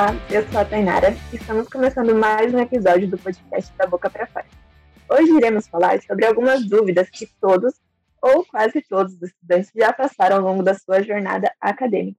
[0.00, 4.08] Olá, eu sou a Tainara e estamos começando mais um episódio do podcast da Boca
[4.08, 4.46] para Fora.
[5.10, 7.74] Hoje iremos falar sobre algumas dúvidas que todos
[8.22, 12.18] ou quase todos os estudantes já passaram ao longo da sua jornada acadêmica.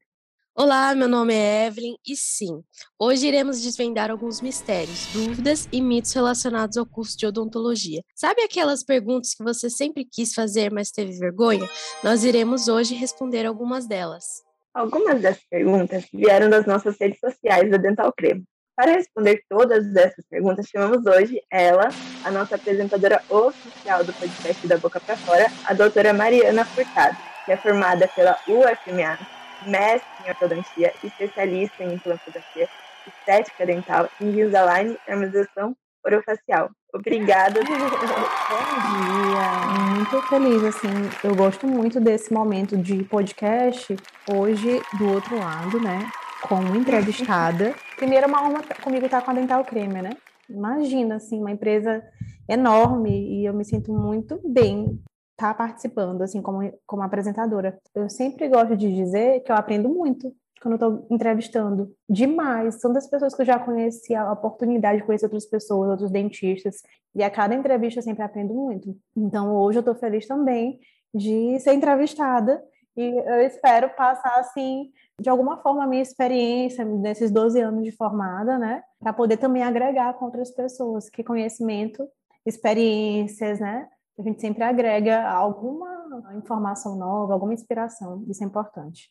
[0.54, 2.64] Olá, meu nome é Evelyn e sim,
[3.00, 8.04] hoje iremos desvendar alguns mistérios, dúvidas e mitos relacionados ao curso de odontologia.
[8.14, 11.68] Sabe aquelas perguntas que você sempre quis fazer, mas teve vergonha?
[12.04, 14.51] Nós iremos hoje responder algumas delas.
[14.74, 18.46] Algumas das perguntas vieram das nossas redes sociais da Dental Creme.
[18.74, 21.90] Para responder todas essas perguntas, chamamos hoje ela,
[22.24, 27.52] a nossa apresentadora oficial do podcast da Boca para Fora, a doutora Mariana Furtado, que
[27.52, 29.20] é formada pela UFMA
[29.68, 32.70] mestre em ortodontia, especialista em implantodontia,
[33.06, 36.70] estética dental, Invisalign harmonização orofacial.
[36.94, 37.60] Obrigada.
[37.64, 37.68] Bom
[38.90, 39.96] dia.
[39.96, 40.88] Muito feliz, assim,
[41.24, 43.96] eu gosto muito desse momento de podcast,
[44.30, 46.00] hoje do outro lado, né,
[46.48, 47.74] com uma entrevistada.
[47.96, 50.12] Primeiro, uma honra comigo estar com a Dental Creme, né?
[50.50, 52.04] Imagina, assim, uma empresa
[52.50, 55.00] enorme e eu me sinto muito bem
[55.32, 57.80] estar tá participando, assim, como, como apresentadora.
[57.96, 61.92] Eu sempre gosto de dizer que eu aprendo muito quando estou entrevistando.
[62.10, 62.80] Demais.
[62.80, 66.82] São das pessoas que eu já conheci, a oportunidade de conhecer outras pessoas, outros dentistas.
[67.16, 68.96] E a cada entrevista eu sempre aprendo muito.
[69.16, 70.80] Então, hoje eu estou feliz também
[71.14, 72.64] de ser entrevistada
[72.96, 77.92] e eu espero passar, assim, de alguma forma, a minha experiência nesses 12 anos de
[77.92, 78.84] formada, né?
[79.00, 82.08] Para poder também agregar com outras pessoas, que conhecimento,
[82.46, 83.88] experiências, né?
[84.22, 88.24] a gente sempre agrega alguma informação nova, alguma inspiração.
[88.28, 89.10] Isso é importante.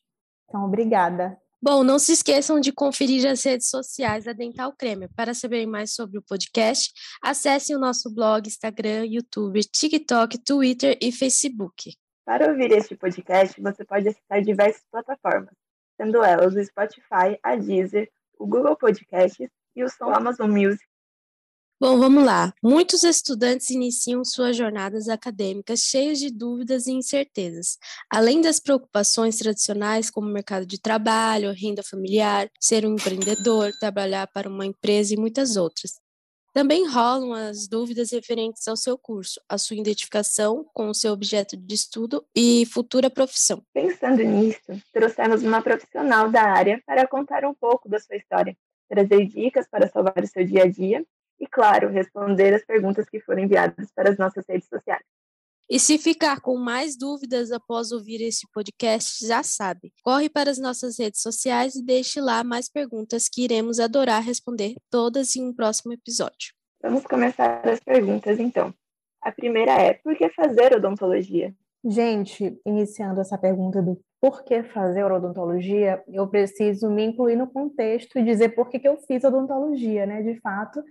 [0.50, 1.38] Então, obrigada.
[1.62, 5.08] Bom, não se esqueçam de conferir as redes sociais da Dental Creme.
[5.08, 11.12] Para saber mais sobre o podcast, acessem o nosso blog, Instagram, YouTube, TikTok, Twitter e
[11.12, 11.94] Facebook.
[12.24, 15.54] Para ouvir este podcast, você pode acessar diversas plataformas,
[15.96, 20.89] sendo elas o Spotify, a Deezer, o Google Podcasts e o som Amazon Music
[21.82, 22.52] Bom, vamos lá.
[22.62, 27.78] Muitos estudantes iniciam suas jornadas acadêmicas cheios de dúvidas e incertezas,
[28.12, 34.46] além das preocupações tradicionais como mercado de trabalho, renda familiar, ser um empreendedor, trabalhar para
[34.46, 35.92] uma empresa e muitas outras.
[36.52, 41.56] Também rolam as dúvidas referentes ao seu curso, a sua identificação com o seu objeto
[41.56, 43.62] de estudo e futura profissão.
[43.72, 48.54] Pensando nisso, trouxemos uma profissional da área para contar um pouco da sua história,
[48.86, 51.02] trazer dicas para salvar o seu dia a dia
[51.40, 55.02] e, claro, responder as perguntas que foram enviadas para as nossas redes sociais.
[55.72, 60.58] E se ficar com mais dúvidas após ouvir este podcast, já sabe, corre para as
[60.58, 65.54] nossas redes sociais e deixe lá mais perguntas que iremos adorar responder todas em um
[65.54, 66.52] próximo episódio.
[66.82, 68.74] Vamos começar as perguntas então.
[69.22, 71.54] A primeira é: por que fazer odontologia?
[71.84, 78.18] Gente, iniciando essa pergunta do por que fazer odontologia, eu preciso me incluir no contexto
[78.18, 80.20] e dizer por que, que eu fiz odontologia, né?
[80.22, 80.82] De fato,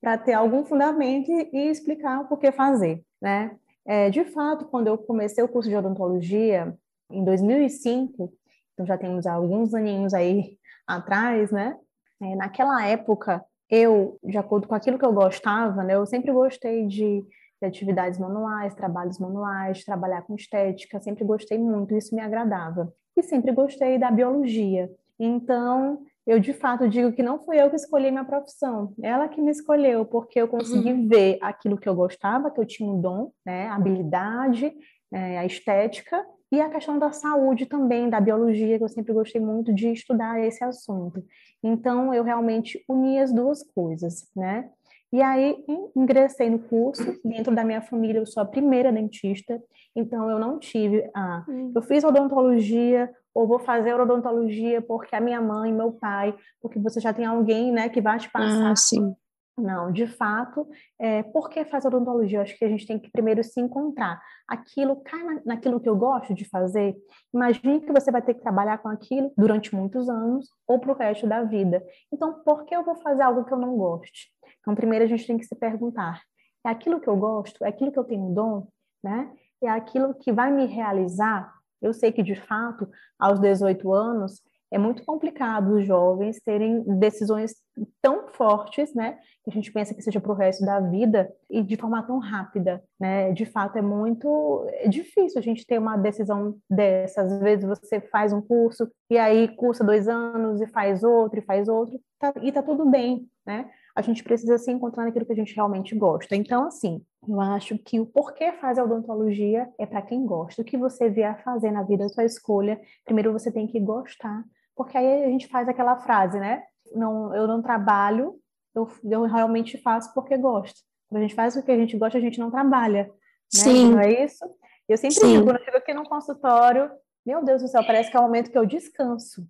[0.00, 3.56] para ter algum fundamento e explicar o porquê fazer, né?
[3.84, 6.76] É, de fato, quando eu comecei o curso de odontologia
[7.10, 8.32] em 2005,
[8.74, 11.76] então já temos alguns aninhos aí atrás, né?
[12.20, 15.94] É, naquela época, eu, de acordo com aquilo que eu gostava, né?
[15.94, 17.24] Eu sempre gostei de,
[17.60, 22.92] de atividades manuais, trabalhos manuais, trabalhar com estética, sempre gostei muito, isso me agradava.
[23.16, 24.90] E sempre gostei da biologia.
[25.18, 29.40] Então, eu de fato digo que não fui eu que escolhi minha profissão, ela que
[29.40, 31.08] me escolheu, porque eu consegui uhum.
[31.08, 34.72] ver aquilo que eu gostava, que eu tinha um dom, né, a habilidade,
[35.12, 39.40] é, a estética e a questão da saúde também, da biologia, que eu sempre gostei
[39.40, 41.24] muito de estudar esse assunto.
[41.62, 44.68] Então, eu realmente uni as duas coisas, né?
[45.12, 45.56] E aí,
[45.96, 49.60] ingressei no curso, dentro da minha família, eu sou a primeira dentista,
[49.94, 51.44] então eu não tive a...
[51.48, 51.72] Hum.
[51.74, 56.98] Eu fiz odontologia, ou vou fazer odontologia porque a minha mãe, meu pai, porque você
[56.98, 58.70] já tem alguém, né, que vai te passar.
[58.70, 59.14] Ah, sim.
[59.58, 60.66] Não, de fato,
[60.98, 62.38] é, por que fazer odontologia?
[62.38, 64.20] Eu acho que a gente tem que primeiro se encontrar.
[64.48, 66.96] Aquilo cai na, naquilo que eu gosto de fazer.
[67.32, 70.96] Imagine que você vai ter que trabalhar com aquilo durante muitos anos ou para o
[70.96, 71.82] resto da vida.
[72.12, 74.30] Então, por que eu vou fazer algo que eu não goste?
[74.60, 76.22] Então, primeiro a gente tem que se perguntar:
[76.66, 77.64] é aquilo que eu gosto?
[77.64, 78.68] É aquilo que eu tenho dom?
[79.02, 79.30] Né?
[79.62, 81.55] É aquilo que vai me realizar?
[81.80, 82.88] Eu sei que, de fato,
[83.18, 87.54] aos 18 anos, é muito complicado os jovens terem decisões
[88.02, 89.16] tão fortes, né?
[89.44, 92.18] Que a gente pensa que seja para o resto da vida e de forma tão
[92.18, 93.32] rápida, né?
[93.32, 97.22] De fato, é muito é difícil a gente ter uma decisão dessa.
[97.22, 101.42] Às vezes você faz um curso e aí cursa dois anos e faz outro e
[101.42, 103.70] faz outro tá, e tá tudo bem, né?
[103.96, 106.36] A gente precisa se encontrar naquilo que a gente realmente gosta.
[106.36, 110.60] Então, assim, eu acho que o porquê fazer odontologia é para quem gosta.
[110.60, 114.44] O que você vier fazer na vida, a sua escolha, primeiro você tem que gostar,
[114.76, 116.62] porque aí a gente faz aquela frase, né?
[116.94, 118.34] não, eu não trabalho,
[118.74, 120.80] eu, eu realmente faço porque gosto.
[121.08, 123.04] Quando a gente faz o que a gente gosta, a gente não trabalha.
[123.04, 123.10] Né?
[123.48, 123.90] Sim.
[123.92, 124.44] Não é isso?
[124.88, 125.32] Eu sempre Sim.
[125.32, 126.90] digo, quando eu chego aqui no consultório,
[127.24, 129.46] meu Deus do céu, parece que é o momento que eu descanso.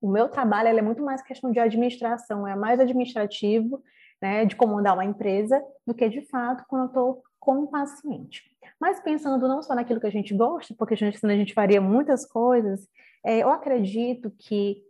[0.00, 3.82] O meu trabalho é muito mais questão de administração, é mais administrativo,
[4.20, 8.42] né, de comandar uma empresa, do que de fato quando eu estou com o paciente.
[8.80, 11.80] Mas pensando não só naquilo que a gente gosta, porque a gente, a gente faria
[11.80, 12.88] muitas coisas,
[13.24, 14.82] é, eu acredito que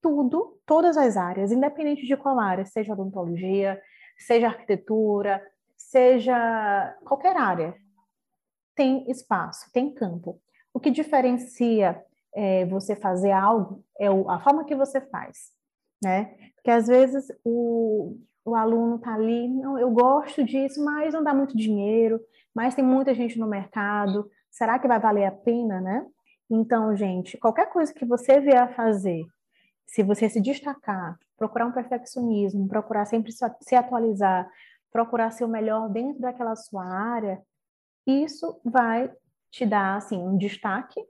[0.00, 3.80] tudo, todas as áreas, independente de qual área, seja odontologia,
[4.18, 5.42] seja arquitetura,
[5.76, 7.74] seja qualquer área,
[8.74, 10.40] tem espaço, tem campo.
[10.72, 12.02] O que diferencia
[12.34, 15.50] é, você fazer algo é a forma que você faz,
[16.02, 16.34] né?
[16.56, 21.34] Porque às vezes o, o aluno está ali, não, eu gosto disso, mas não dá
[21.34, 22.20] muito dinheiro,
[22.54, 26.06] mas tem muita gente no mercado, será que vai valer a pena, né?
[26.50, 29.24] Então, gente, qualquer coisa que você vier a fazer,
[29.86, 34.50] se você se destacar, procurar um perfeccionismo, procurar sempre se atualizar,
[34.90, 37.40] procurar ser o melhor dentro daquela sua área,
[38.06, 39.10] isso vai
[39.50, 41.00] te dar assim um destaque,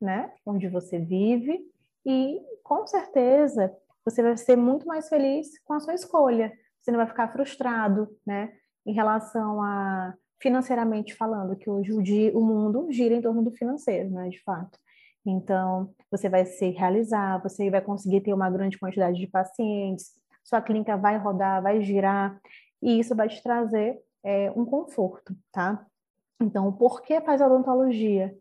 [0.00, 1.60] né, onde você vive
[2.04, 3.74] e com certeza
[4.04, 6.52] você vai ser muito mais feliz com a sua escolha.
[6.80, 8.52] Você não vai ficar frustrado, né,
[8.86, 13.50] em relação a financeiramente falando, que hoje o, dia, o mundo gira em torno do
[13.50, 14.78] financeiro, né, de fato.
[15.26, 20.12] Então, você vai se realizar, você vai conseguir ter uma grande quantidade de pacientes,
[20.44, 22.40] sua clínica vai rodar, vai girar,
[22.80, 25.84] e isso vai te trazer é, um conforto, tá?
[26.40, 28.34] Então, por que faz odontologia?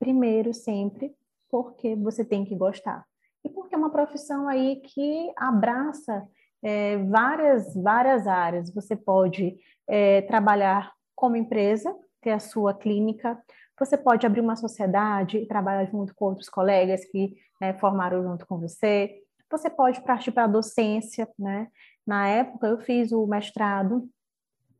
[0.00, 1.14] Primeiro, sempre,
[1.48, 3.04] porque você tem que gostar.
[3.44, 6.26] E porque é uma profissão aí que abraça
[6.62, 8.74] é, várias, várias áreas.
[8.74, 9.56] Você pode
[9.86, 13.40] é, trabalhar como empresa, ter a sua clínica,
[13.78, 18.46] você pode abrir uma sociedade e trabalhar junto com outros colegas que né, formaram junto
[18.46, 19.22] com você.
[19.50, 21.68] Você pode partir para a docência, né?
[22.06, 24.08] Na época, eu fiz o mestrado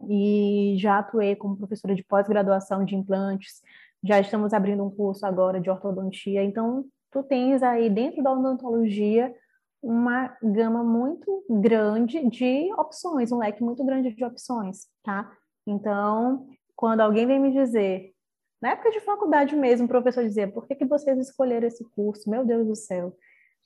[0.09, 3.63] e já atuei como professora de pós-graduação de implantes.
[4.03, 6.43] Já estamos abrindo um curso agora de ortodontia.
[6.43, 9.35] Então, tu tens aí dentro da odontologia
[9.83, 15.31] uma gama muito grande de opções, um leque muito grande de opções, tá?
[15.67, 18.13] Então, quando alguém vem me dizer,
[18.61, 22.29] na época de faculdade mesmo, o professor dizia, por que, que vocês escolheram esse curso?
[22.29, 23.17] Meu Deus do céu.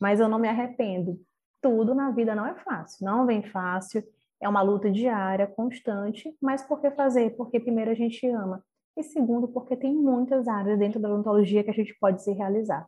[0.00, 1.20] Mas eu não me arrependo.
[1.60, 4.04] Tudo na vida não é fácil, não vem fácil.
[4.40, 7.34] É uma luta diária, constante, mas por que fazer?
[7.36, 8.62] Porque primeiro a gente ama.
[8.96, 12.86] E segundo, porque tem muitas áreas dentro da odontologia que a gente pode se realizar.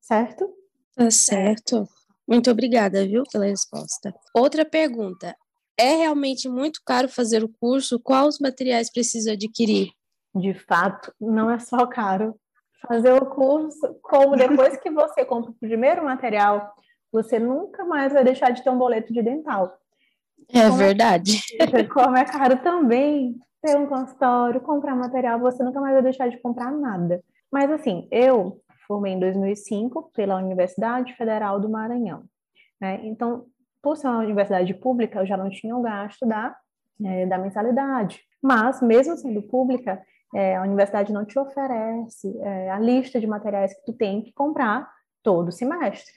[0.00, 0.48] Certo?
[0.94, 1.88] Tá certo.
[2.26, 4.14] Muito obrigada, viu, pela resposta.
[4.34, 5.36] Outra pergunta.
[5.76, 7.98] É realmente muito caro fazer o curso?
[7.98, 9.90] Quais materiais preciso adquirir?
[10.34, 12.38] De fato, não é só caro
[12.86, 16.72] fazer o curso, como depois que você compra o primeiro material,
[17.10, 19.76] você nunca mais vai deixar de ter um boleto de dental.
[20.48, 21.40] É como é verdade.
[21.58, 26.28] É, como é caro também ter um consultório, comprar material, você nunca mais vai deixar
[26.28, 27.22] de comprar nada.
[27.52, 32.24] Mas assim, eu formei em 2005 pela Universidade Federal do Maranhão.
[32.80, 33.00] Né?
[33.04, 33.46] Então,
[33.82, 36.56] por ser uma universidade pública, eu já não tinha o gasto da,
[37.04, 38.20] é, da mensalidade.
[38.42, 40.02] Mas, mesmo sendo pública,
[40.34, 44.32] é, a universidade não te oferece é, a lista de materiais que tu tem que
[44.32, 44.90] comprar
[45.22, 46.12] todo semestre.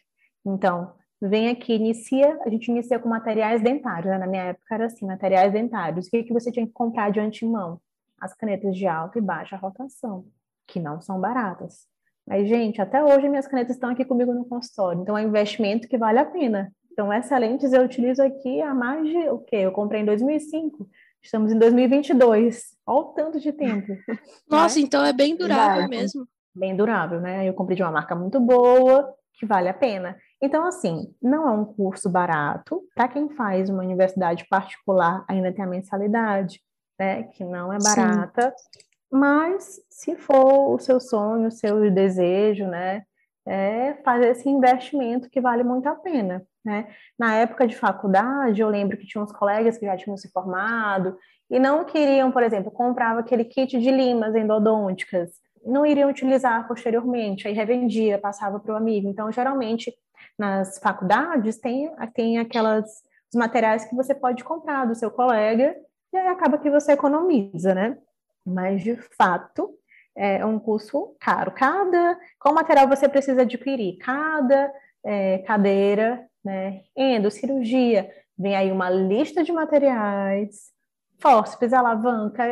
[0.45, 0.93] Então,
[1.29, 4.17] vem aqui, inicia, a gente inicia com materiais dentários, né?
[4.17, 6.07] na minha época era assim, materiais dentários.
[6.07, 7.79] O que, que você tinha que comprar de antemão?
[8.19, 10.25] As canetas de alta e baixa rotação,
[10.67, 11.87] que não são baratas.
[12.27, 15.87] Mas, gente, até hoje minhas canetas estão aqui comigo no consultório, então é um investimento
[15.87, 16.71] que vale a pena.
[16.91, 19.57] Então, essa lentes eu utilizo aqui há mais de, o quê?
[19.57, 20.87] Eu comprei em 2005,
[21.21, 23.87] estamos em 2022, olha o tanto de tempo.
[24.49, 24.85] Nossa, né?
[24.85, 26.27] então é bem durável mesmo.
[26.55, 27.49] Bem durável, né?
[27.49, 30.15] Eu comprei de uma marca muito boa, que vale a pena.
[30.43, 32.83] Então, assim, não é um curso barato.
[32.93, 36.59] Para quem faz uma universidade particular, ainda tem a mensalidade,
[36.99, 37.23] né?
[37.23, 38.53] Que não é barata.
[38.57, 38.79] Sim.
[39.09, 43.03] Mas, se for o seu sonho, o seu desejo, né?
[43.45, 46.93] É fazer esse investimento que vale muito a pena, né?
[47.17, 51.17] Na época de faculdade, eu lembro que tinha uns colegas que já tinham se formado
[51.49, 57.47] e não queriam, por exemplo, comprava aquele kit de limas endodônticas não iriam utilizar posteriormente,
[57.47, 59.07] aí revendia, passava para o amigo.
[59.07, 59.93] Então, geralmente,
[60.37, 65.75] nas faculdades, tem, tem aquelas os materiais que você pode comprar do seu colega,
[66.13, 67.97] e aí acaba que você economiza, né?
[68.45, 69.73] Mas, de fato,
[70.15, 71.51] é um curso caro.
[71.51, 73.97] Cada, qual material você precisa adquirir?
[73.97, 74.71] Cada
[75.03, 76.81] é, cadeira, né?
[76.95, 80.71] Endocirurgia, vem aí uma lista de materiais,
[81.19, 82.43] fórceps, alavanca,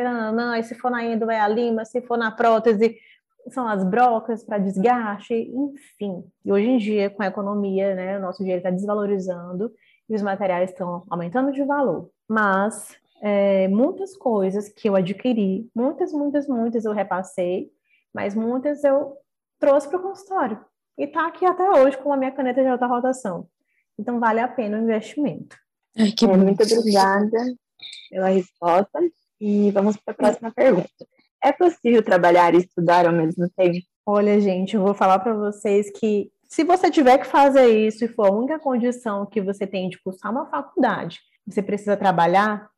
[0.52, 2.96] aí se for na endo vai a lima, se for na prótese
[3.48, 6.24] são as brocas para desgaste, enfim.
[6.44, 9.72] E hoje em dia, com a economia, né, o nosso dinheiro está desvalorizando,
[10.08, 12.10] e os materiais estão aumentando de valor.
[12.28, 17.70] Mas é, muitas coisas que eu adquiri, muitas, muitas, muitas eu repassei,
[18.12, 19.16] mas muitas eu
[19.58, 20.60] trouxe para o consultório.
[20.98, 23.48] E está aqui até hoje com a minha caneta de alta rotação.
[23.98, 25.56] Então, vale a pena o investimento.
[25.96, 27.38] Ai, que é, muito obrigada
[28.10, 29.00] pela resposta.
[29.40, 30.88] E vamos para a próxima pergunta.
[31.42, 33.84] É possível trabalhar e estudar ao mesmo tempo?
[34.06, 38.08] Olha, gente, eu vou falar para vocês que se você tiver que fazer isso e
[38.08, 42.68] for a única condição que você tem de cursar uma faculdade, você precisa trabalhar,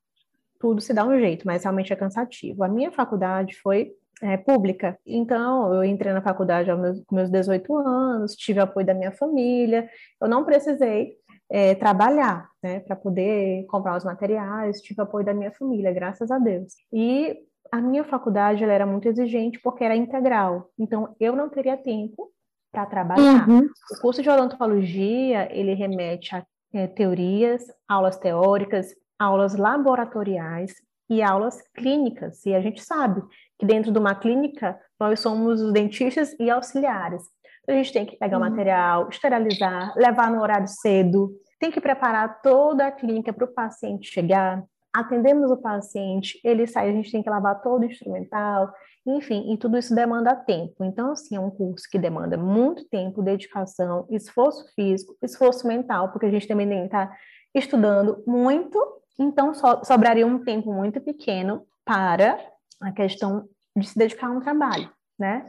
[0.60, 2.62] tudo se dá um jeito, mas realmente é cansativo.
[2.62, 3.92] A minha faculdade foi
[4.22, 8.94] é, pública, então eu entrei na faculdade meus, com meus 18 anos, tive apoio da
[8.94, 9.90] minha família,
[10.22, 11.16] eu não precisei
[11.50, 16.38] é, trabalhar, né, para poder comprar os materiais, tive apoio da minha família, graças a
[16.38, 16.74] Deus.
[16.92, 17.36] E
[17.72, 22.30] a minha faculdade ela era muito exigente porque era integral, então eu não teria tempo
[22.72, 23.48] para trabalhar.
[23.48, 23.68] Uhum.
[23.92, 26.44] O curso de odontologia ele remete a
[26.74, 30.74] é, teorias, aulas teóricas, aulas laboratoriais
[31.08, 32.44] e aulas clínicas.
[32.44, 33.22] E a gente sabe
[33.58, 37.22] que dentro de uma clínica nós somos os dentistas e auxiliares.
[37.62, 38.46] Então, a gente tem que pegar uhum.
[38.46, 43.54] o material, esterilizar, levar no horário cedo, tem que preparar toda a clínica para o
[43.54, 44.62] paciente chegar.
[44.94, 48.72] Atendemos o paciente, ele sai, a gente tem que lavar todo o instrumental,
[49.06, 50.84] enfim, e tudo isso demanda tempo.
[50.84, 56.26] Então, assim, é um curso que demanda muito tempo, dedicação, esforço físico, esforço mental, porque
[56.26, 57.14] a gente também tem que estar
[57.54, 58.78] estudando muito,
[59.18, 62.38] então so, sobraria um tempo muito pequeno para
[62.80, 65.46] a questão de se dedicar a um trabalho, né?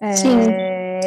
[0.00, 0.38] É, Sim.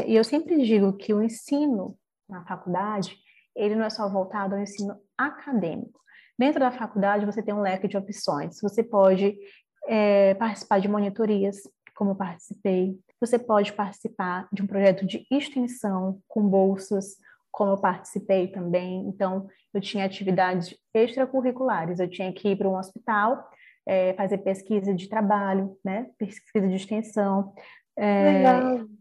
[0.05, 1.97] E eu sempre digo que o ensino
[2.29, 3.17] na faculdade,
[3.55, 5.99] ele não é só voltado ao ensino acadêmico.
[6.37, 8.59] Dentro da faculdade, você tem um leque de opções.
[8.61, 9.37] Você pode
[9.87, 11.57] é, participar de monitorias,
[11.95, 12.99] como eu participei.
[13.19, 17.15] Você pode participar de um projeto de extensão com bolsas,
[17.51, 19.07] como eu participei também.
[19.07, 21.99] Então, eu tinha atividades extracurriculares.
[21.99, 23.49] Eu tinha que ir para um hospital,
[23.87, 26.07] é, fazer pesquisa de trabalho, né?
[26.19, 27.51] pesquisa de extensão.
[27.97, 28.43] É,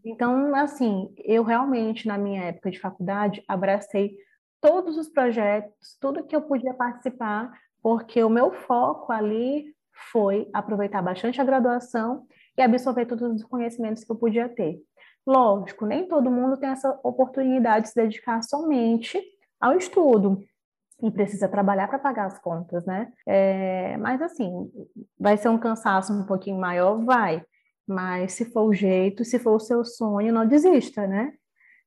[0.03, 4.17] então, assim, eu realmente, na minha época de faculdade, abracei
[4.61, 9.75] todos os projetos, tudo que eu podia participar, porque o meu foco ali
[10.13, 14.81] foi aproveitar bastante a graduação e absorver todos os conhecimentos que eu podia ter.
[15.27, 19.21] Lógico, nem todo mundo tem essa oportunidade de se dedicar somente
[19.61, 20.43] ao estudo
[21.03, 23.13] e precisa trabalhar para pagar as contas, né?
[23.27, 24.71] É, mas assim,
[25.19, 27.43] vai ser um cansaço um pouquinho maior, vai.
[27.87, 31.33] Mas se for o jeito, se for o seu sonho, não desista, né?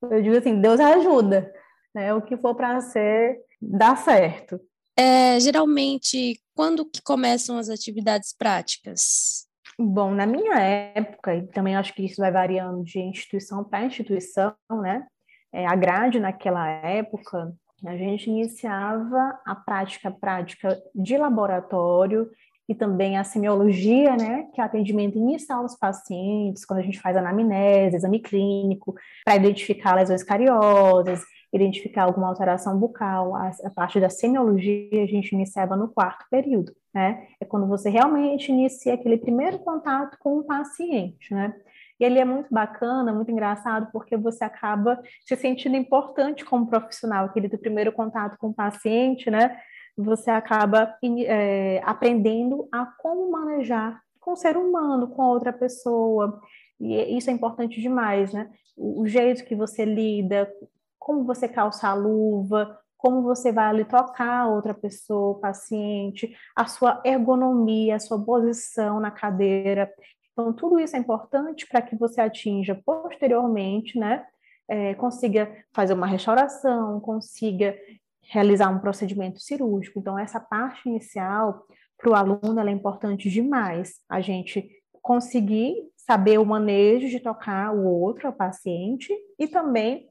[0.01, 1.51] Eu digo assim, Deus ajuda,
[1.93, 2.13] né?
[2.13, 4.59] O que for para ser, dá certo.
[4.97, 9.47] É, geralmente, quando que começam as atividades práticas?
[9.77, 14.53] Bom, na minha época, e também acho que isso vai variando de instituição para instituição,
[14.81, 15.07] né?
[15.53, 17.53] É, a grade naquela época,
[17.85, 22.29] a gente iniciava a prática prática de laboratório
[22.67, 26.99] e também a semiologia, né, que é o atendimento inicial dos pacientes, quando a gente
[26.99, 28.93] faz anamnese, exame clínico,
[29.25, 33.35] para identificar lesões cariosas, identificar alguma alteração bucal.
[33.35, 37.27] A, a, parte da semiologia a gente iniciava no quarto período, né?
[37.39, 41.53] É quando você realmente inicia aquele primeiro contato com o paciente, né?
[41.99, 47.25] E ele é muito bacana, muito engraçado, porque você acaba se sentindo importante como profissional,
[47.25, 49.59] aquele do primeiro contato com o paciente, né?
[49.97, 56.39] Você acaba é, aprendendo a como manejar com o ser humano, com outra pessoa.
[56.79, 58.49] E isso é importante demais, né?
[58.77, 60.49] O jeito que você lida,
[61.09, 66.67] como você calça a luva, como você vai ali tocar outra pessoa, o paciente, a
[66.67, 69.91] sua ergonomia, a sua posição na cadeira.
[70.31, 74.23] Então, tudo isso é importante para que você atinja posteriormente, né?
[74.67, 77.75] É, consiga fazer uma restauração, consiga
[78.21, 79.97] realizar um procedimento cirúrgico.
[79.97, 81.65] Então, essa parte inicial
[81.97, 83.95] para o aluno é importante demais.
[84.07, 84.69] A gente
[85.01, 90.07] conseguir saber o manejo de tocar o outro, o paciente, e também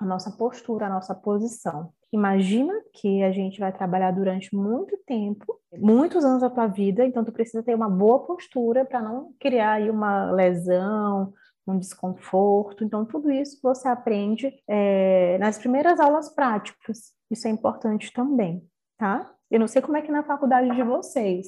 [0.00, 1.92] a nossa postura, a nossa posição.
[2.10, 7.24] Imagina que a gente vai trabalhar durante muito tempo, muitos anos da tua vida, então
[7.24, 11.32] tu precisa ter uma boa postura para não criar aí uma lesão,
[11.66, 12.82] um desconforto.
[12.82, 17.12] Então, tudo isso você aprende é, nas primeiras aulas práticas.
[17.30, 18.66] Isso é importante também,
[18.98, 19.30] tá?
[19.50, 21.46] Eu não sei como é que é na faculdade de vocês,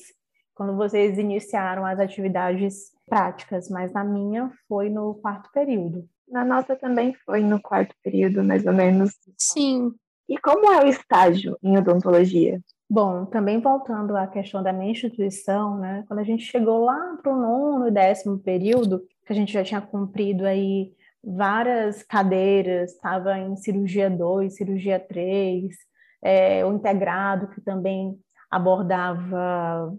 [0.54, 6.08] quando vocês iniciaram as atividades práticas, mas na minha foi no quarto período.
[6.28, 9.12] Na nossa também foi no quarto período, mais ou menos.
[9.38, 9.92] Sim.
[10.28, 12.60] E como é o estágio em odontologia?
[12.88, 16.04] Bom, também voltando à questão da minha instituição, né?
[16.06, 19.64] Quando a gente chegou lá para o nono e décimo período, que a gente já
[19.64, 20.92] tinha cumprido aí
[21.24, 25.74] várias cadeiras, estava em cirurgia 2, cirurgia 3,
[26.22, 28.18] é, o integrado, que também
[28.50, 29.96] abordava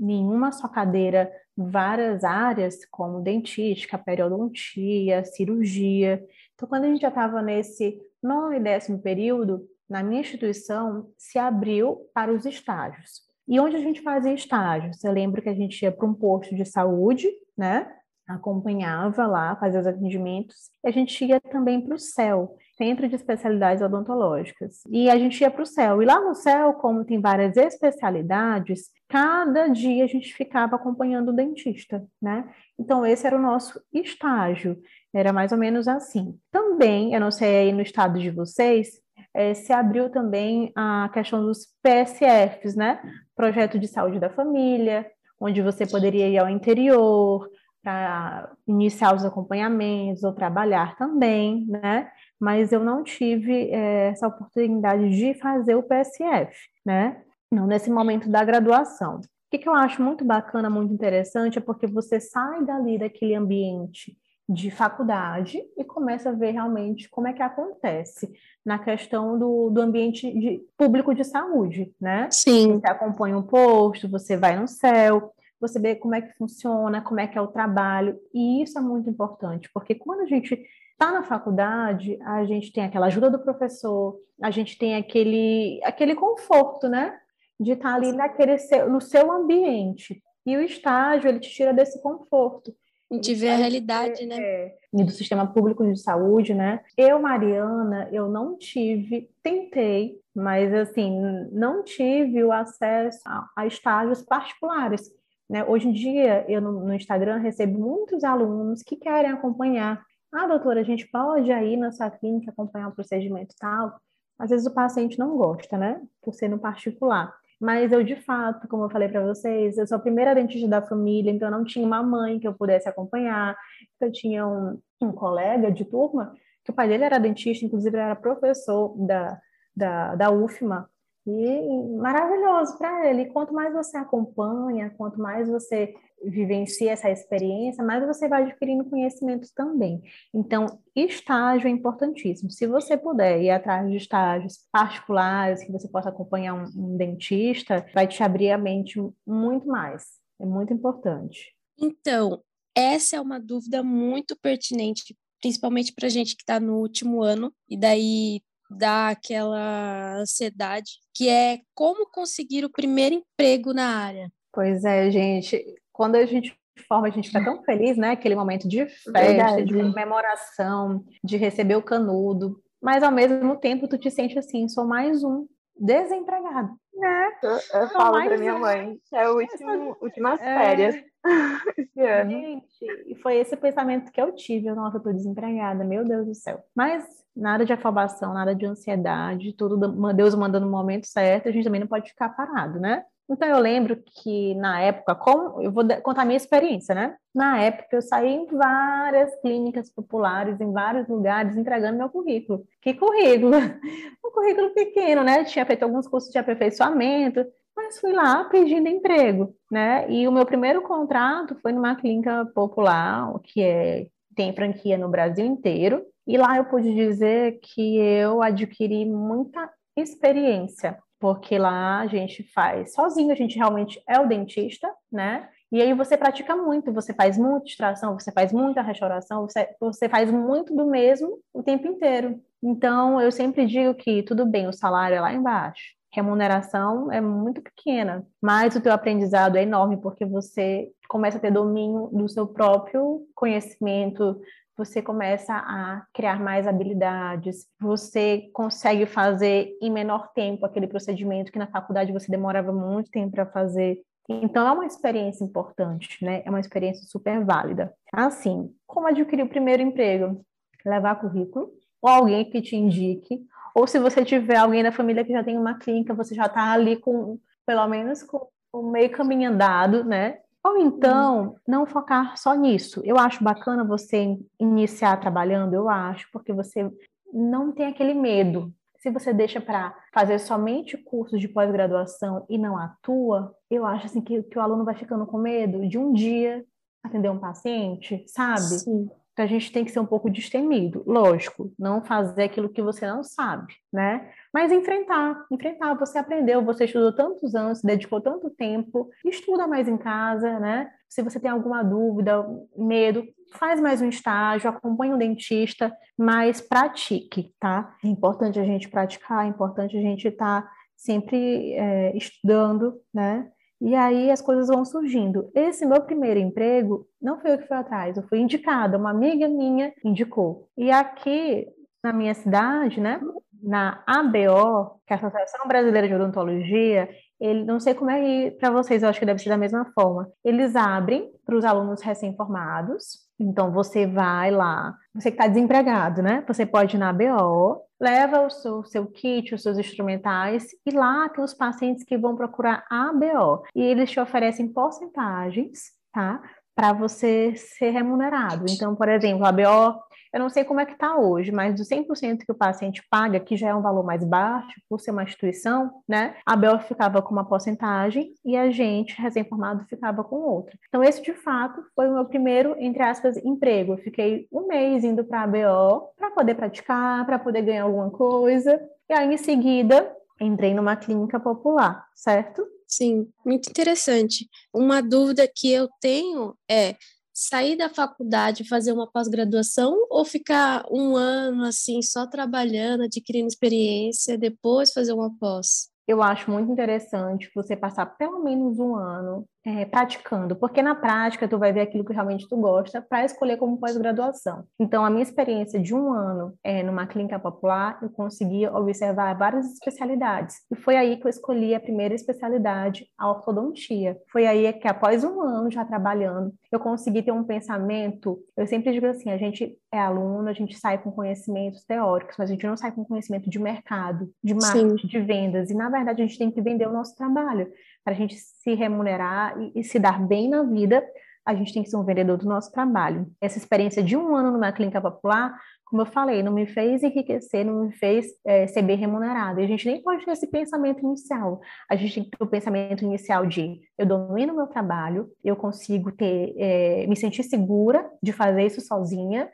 [0.00, 6.22] nenhuma só cadeira, várias áreas, como dentística, periodontia, cirurgia.
[6.54, 11.38] Então, quando a gente já estava nesse nono e décimo período, na minha instituição, se
[11.38, 13.22] abriu para os estágios.
[13.46, 15.02] E onde a gente fazia estágios?
[15.04, 17.86] Eu lembro que a gente ia para um posto de saúde, né?
[18.26, 20.70] Acompanhava lá, fazia os atendimentos.
[20.84, 24.82] E a gente ia também para o CEL, Centro de Especialidades Odontológicas.
[24.88, 26.02] E a gente ia para o CEL.
[26.02, 31.32] E lá no CEL, como tem várias especialidades, cada dia a gente ficava acompanhando o
[31.32, 32.48] dentista, né?
[32.78, 34.80] Então, esse era o nosso estágio.
[35.14, 36.38] Era mais ou menos assim.
[36.50, 39.02] Também, eu não sei aí no estado de vocês,
[39.34, 43.00] é, se abriu também a questão dos PSFs, né?
[43.34, 45.06] Projeto de Saúde da Família,
[45.40, 47.48] onde você poderia ir ao interior
[47.82, 52.10] para iniciar os acompanhamentos ou trabalhar também, né?
[52.40, 57.22] Mas eu não tive é, essa oportunidade de fazer o PSF, né?
[57.50, 59.16] Não nesse momento da graduação.
[59.16, 59.20] O
[59.50, 64.16] que, que eu acho muito bacana, muito interessante, é porque você sai dali daquele ambiente
[64.48, 68.30] de faculdade e começa a ver realmente como é que acontece
[68.64, 72.28] na questão do, do ambiente de, público de saúde, né?
[72.30, 72.80] Sim.
[72.80, 75.32] Você acompanha um posto, você vai no céu,
[75.62, 78.82] você vê como é que funciona, como é que é o trabalho, e isso é
[78.82, 80.60] muito importante, porque quando a gente
[80.92, 86.14] está na faculdade, a gente tem aquela ajuda do professor, a gente tem aquele, aquele
[86.14, 87.18] conforto, né?
[87.58, 90.22] De estar tá ali naquele seu, no seu ambiente.
[90.46, 92.74] E o estágio, ele te tira desse conforto.
[93.10, 94.36] A gente vê a realidade, né?
[94.40, 96.80] É, e do sistema público de saúde, né?
[96.96, 101.20] Eu, Mariana, eu não tive, tentei, mas assim,
[101.52, 105.10] não tive o acesso a, a estágios particulares.
[105.52, 105.62] Né?
[105.66, 110.02] Hoje em dia, eu no, no, Instagram recebo muitos alunos que querem acompanhar.
[110.32, 114.00] Ah, doutora, a gente pode ir na sua clínica acompanhar o procedimento tal?
[114.38, 116.00] Às vezes o paciente não gosta, né?
[116.22, 117.34] Por ser no particular.
[117.60, 120.80] Mas eu, de fato, como eu falei para vocês, eu sou a primeira dentista da
[120.80, 123.54] família, então eu não tinha uma mãe que eu pudesse acompanhar.
[124.00, 126.34] Eu tinha um, um colega de turma,
[126.64, 129.38] que o pai dele era dentista, inclusive era professor da,
[129.76, 130.88] da, da UFMA,
[131.26, 133.26] e maravilhoso para ele.
[133.26, 139.50] Quanto mais você acompanha, quanto mais você vivencia essa experiência, mais você vai adquirindo conhecimentos
[139.50, 140.02] também.
[140.32, 142.50] Então, estágio é importantíssimo.
[142.50, 147.84] Se você puder ir atrás de estágios particulares, que você possa acompanhar um, um dentista,
[147.92, 150.04] vai te abrir a mente muito mais.
[150.40, 151.54] É muito importante.
[151.78, 152.42] Então,
[152.74, 157.76] essa é uma dúvida muito pertinente, principalmente para gente que está no último ano, e
[157.76, 158.40] daí
[158.76, 164.30] dá aquela ansiedade, que é como conseguir o primeiro emprego na área.
[164.52, 165.64] Pois é, gente.
[165.92, 166.56] Quando a gente
[166.88, 168.10] forma, a gente fica tão feliz, né?
[168.10, 169.64] Aquele momento de festa, Verdade.
[169.64, 172.60] de comemoração, de receber o canudo.
[172.80, 175.46] Mas ao mesmo tempo tu te sente assim, sou mais um
[175.78, 177.30] desempregado, né?
[177.42, 180.58] Eu, eu falo para minha mãe é o último, últimas é.
[180.58, 180.94] férias
[181.78, 182.30] esse ano.
[182.30, 186.34] Gente, e foi esse pensamento que eu tive, nossa, eu tô desempregada, meu Deus do
[186.34, 186.62] céu.
[186.74, 189.76] Mas nada de afobação, nada de ansiedade, tudo
[190.12, 193.04] Deus mandando no momento certo, a gente também não pode ficar parado, né?
[193.30, 197.16] Então eu lembro que na época, como eu vou contar a minha experiência, né?
[197.34, 202.64] Na época eu saí em várias clínicas populares, em vários lugares, entregando meu currículo.
[202.80, 203.52] Que currículo?
[204.24, 205.44] Um currículo pequeno, né?
[205.44, 207.44] Tinha feito alguns cursos de aperfeiçoamento,
[207.76, 210.10] mas fui lá pedindo emprego, né?
[210.10, 215.44] E o meu primeiro contrato foi numa clínica popular, que é, tem franquia no Brasil
[215.44, 222.42] inteiro, e lá eu pude dizer que eu adquiri muita experiência, porque lá a gente
[222.52, 225.48] faz sozinho, a gente realmente é o dentista, né?
[225.70, 230.08] E aí você pratica muito, você faz muita extração, você faz muita restauração, você, você
[230.08, 232.40] faz muito do mesmo o tempo inteiro.
[232.62, 237.62] Então, eu sempre digo que tudo bem, o salário é lá embaixo, remuneração é muito
[237.62, 242.46] pequena, mas o teu aprendizado é enorme porque você começa a ter domínio do seu
[242.46, 244.40] próprio conhecimento,
[244.76, 251.58] você começa a criar mais habilidades, você consegue fazer em menor tempo aquele procedimento que
[251.58, 254.00] na faculdade você demorava muito tempo para fazer.
[254.28, 256.42] Então, é uma experiência importante, né?
[256.44, 257.92] É uma experiência super válida.
[258.12, 260.44] Assim, como adquirir o primeiro emprego?
[260.84, 263.40] Levar currículo, ou alguém que te indique,
[263.74, 266.72] ou se você tiver alguém da família que já tem uma clínica, você já está
[266.72, 270.38] ali com, pelo menos, com o meio caminho andado, né?
[270.64, 273.00] Ou então, não focar só nisso.
[273.04, 276.90] Eu acho bacana você iniciar trabalhando, eu acho, porque você
[277.32, 278.72] não tem aquele medo.
[278.98, 284.20] Se você deixa para fazer somente cursos de pós-graduação e não atua, eu acho assim
[284.20, 286.64] que, que, o aluno vai ficando com medo de um dia
[287.02, 288.60] atender um paciente, sabe?
[288.60, 289.10] Sim.
[289.32, 293.06] Então a gente tem que ser um pouco destemido, lógico, não fazer aquilo que você
[293.06, 294.30] não sabe, né?
[294.52, 295.94] Mas enfrentar, enfrentar.
[295.94, 300.90] Você aprendeu, você estudou tantos anos, se dedicou tanto tempo, estuda mais em casa, né?
[301.08, 307.54] Se você tem alguma dúvida, medo, faz mais um estágio, acompanhe um dentista, mas pratique,
[307.58, 307.96] tá?
[308.04, 313.50] É importante a gente praticar, é importante a gente estar tá sempre é, estudando, né?
[313.84, 315.50] E aí as coisas vão surgindo.
[315.52, 319.48] Esse meu primeiro emprego não foi eu que fui atrás, eu fui indicada, uma amiga
[319.48, 320.68] minha indicou.
[320.78, 321.66] E aqui
[322.02, 323.20] na minha cidade, né,
[323.60, 327.08] na ABO, que é a Associação Brasileira de Odontologia,
[327.42, 330.30] ele, não sei como é para vocês, eu acho que deve ser da mesma forma.
[330.44, 333.20] Eles abrem para os alunos recém-formados.
[333.40, 336.44] Então, você vai lá, você que está desempregado, né?
[336.46, 341.28] Você pode ir na ABO, leva o seu, seu kit, os seus instrumentais, e lá
[341.28, 343.64] tem os pacientes que vão procurar a ABO.
[343.74, 346.40] E eles te oferecem porcentagens, tá?
[346.74, 348.64] Para você ser remunerado.
[348.68, 351.84] Então, por exemplo, a ABO eu não sei como é que está hoje, mas do
[351.84, 355.24] 100% que o paciente paga, que já é um valor mais baixo, por ser uma
[355.24, 356.34] instituição, né?
[356.46, 360.74] A BO ficava com uma porcentagem e a gente, recém-formado, ficava com outra.
[360.88, 363.92] Então, esse, de fato, foi o meu primeiro, entre aspas, emprego.
[363.92, 368.10] Eu fiquei um mês indo para a BO para poder praticar, para poder ganhar alguma
[368.10, 368.80] coisa.
[369.10, 372.66] E aí, em seguida, entrei numa clínica popular, certo?
[372.94, 374.50] Sim, muito interessante.
[374.70, 376.94] Uma dúvida que eu tenho é
[377.32, 384.36] sair da faculdade, fazer uma pós-graduação ou ficar um ano assim só trabalhando, adquirindo experiência,
[384.36, 385.88] depois fazer uma pós?
[386.06, 391.46] Eu acho muito interessante você passar pelo menos um ano é, praticando, porque na prática
[391.46, 394.64] tu vai ver aquilo que realmente tu gosta para escolher como pós-graduação.
[394.78, 399.72] Então, a minha experiência de um ano é, numa clínica popular, eu consegui observar várias
[399.72, 400.56] especialidades.
[400.70, 404.16] E foi aí que eu escolhi a primeira especialidade, a ortodontia.
[404.30, 408.38] Foi aí que, após um ano já trabalhando, eu consegui ter um pensamento.
[408.56, 412.50] Eu sempre digo assim: a gente é aluno, a gente sai com conhecimentos teóricos, mas
[412.50, 415.06] a gente não sai com conhecimento de mercado, de marketing, Sim.
[415.06, 415.70] de vendas.
[415.70, 417.70] E, na verdade, a gente tem que vender o nosso trabalho
[418.04, 421.04] para a gente se remunerar e, e se dar bem na vida,
[421.44, 423.26] a gente tem que ser um vendedor do nosso trabalho.
[423.40, 425.52] Essa experiência de um ano numa clínica popular,
[425.84, 429.60] como eu falei, não me fez enriquecer, não me fez é, ser bem remunerado.
[429.60, 431.60] E a gente nem pode ter esse pensamento inicial.
[431.90, 435.56] A gente tem que ter o pensamento inicial de eu domino o meu trabalho, eu
[435.56, 439.50] consigo ter, é, me sentir segura de fazer isso sozinha,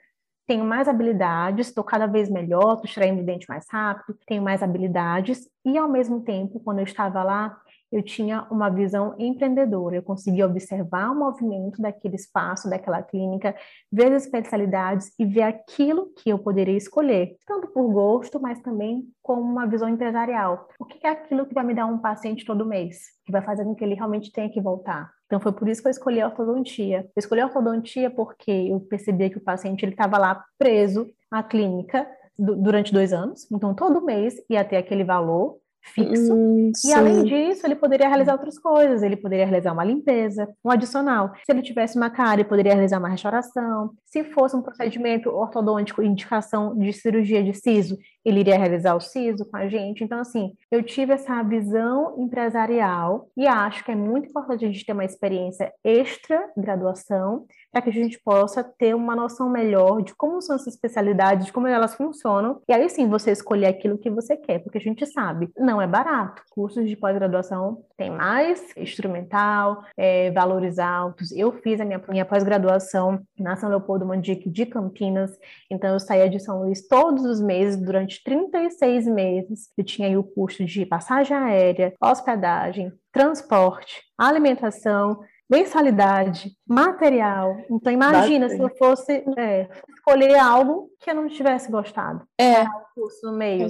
[0.47, 4.63] tenho mais habilidades, estou cada vez melhor, estou extraindo o dente mais rápido, tenho mais
[4.63, 7.55] habilidades, e ao mesmo tempo, quando eu estava lá,
[7.91, 13.55] eu tinha uma visão empreendedora, eu conseguia observar o movimento daquele espaço, daquela clínica,
[13.91, 19.05] ver as especialidades e ver aquilo que eu poderia escolher, tanto por gosto, mas também
[19.23, 20.69] como uma visão empresarial.
[20.79, 23.65] O que é aquilo que vai me dar um paciente todo mês, que vai fazer
[23.65, 25.11] com que ele realmente tenha que voltar?
[25.27, 27.01] Então foi por isso que eu escolhi a ortodontia.
[27.15, 31.43] Eu escolhi a ortodontia porque eu percebia que o paciente ele estava lá preso à
[31.43, 32.07] clínica
[32.39, 36.35] durante dois anos, então todo mês ia ter aquele valor fixo.
[36.35, 39.03] Hum, e além disso, ele poderia realizar outras coisas.
[39.03, 41.33] Ele poderia realizar uma limpeza, um adicional.
[41.45, 43.91] Se ele tivesse uma cara, ele poderia realizar uma restauração.
[44.05, 49.45] Se fosse um procedimento ortodôntico, indicação de cirurgia de siso, ele iria realizar o siso
[49.45, 50.05] com a gente.
[50.05, 54.85] Então, assim, eu tive essa visão empresarial e acho que é muito importante a gente
[54.85, 60.15] ter uma experiência extra graduação para que a gente possa ter uma noção melhor de
[60.15, 62.61] como são essas especialidades, de como elas funcionam.
[62.69, 65.87] E aí sim você escolher aquilo que você quer, porque a gente sabe, não é
[65.87, 66.43] barato.
[66.51, 71.33] Cursos de pós-graduação tem mais instrumental, é, valores altos.
[71.33, 75.31] Eu fiz a minha, minha pós-graduação na São Leopoldo Mandique de Campinas,
[75.71, 79.69] então eu saía de São Luís todos os meses, durante 36 meses.
[79.77, 87.57] Eu tinha aí o custo de passagem aérea, hospedagem, transporte, alimentação, mensalidade, material.
[87.71, 88.57] Então, imagina Bastante.
[88.57, 92.27] se eu fosse é, escolher algo que eu não tivesse gostado.
[92.39, 92.65] É.
[92.95, 93.67] Curso no meio.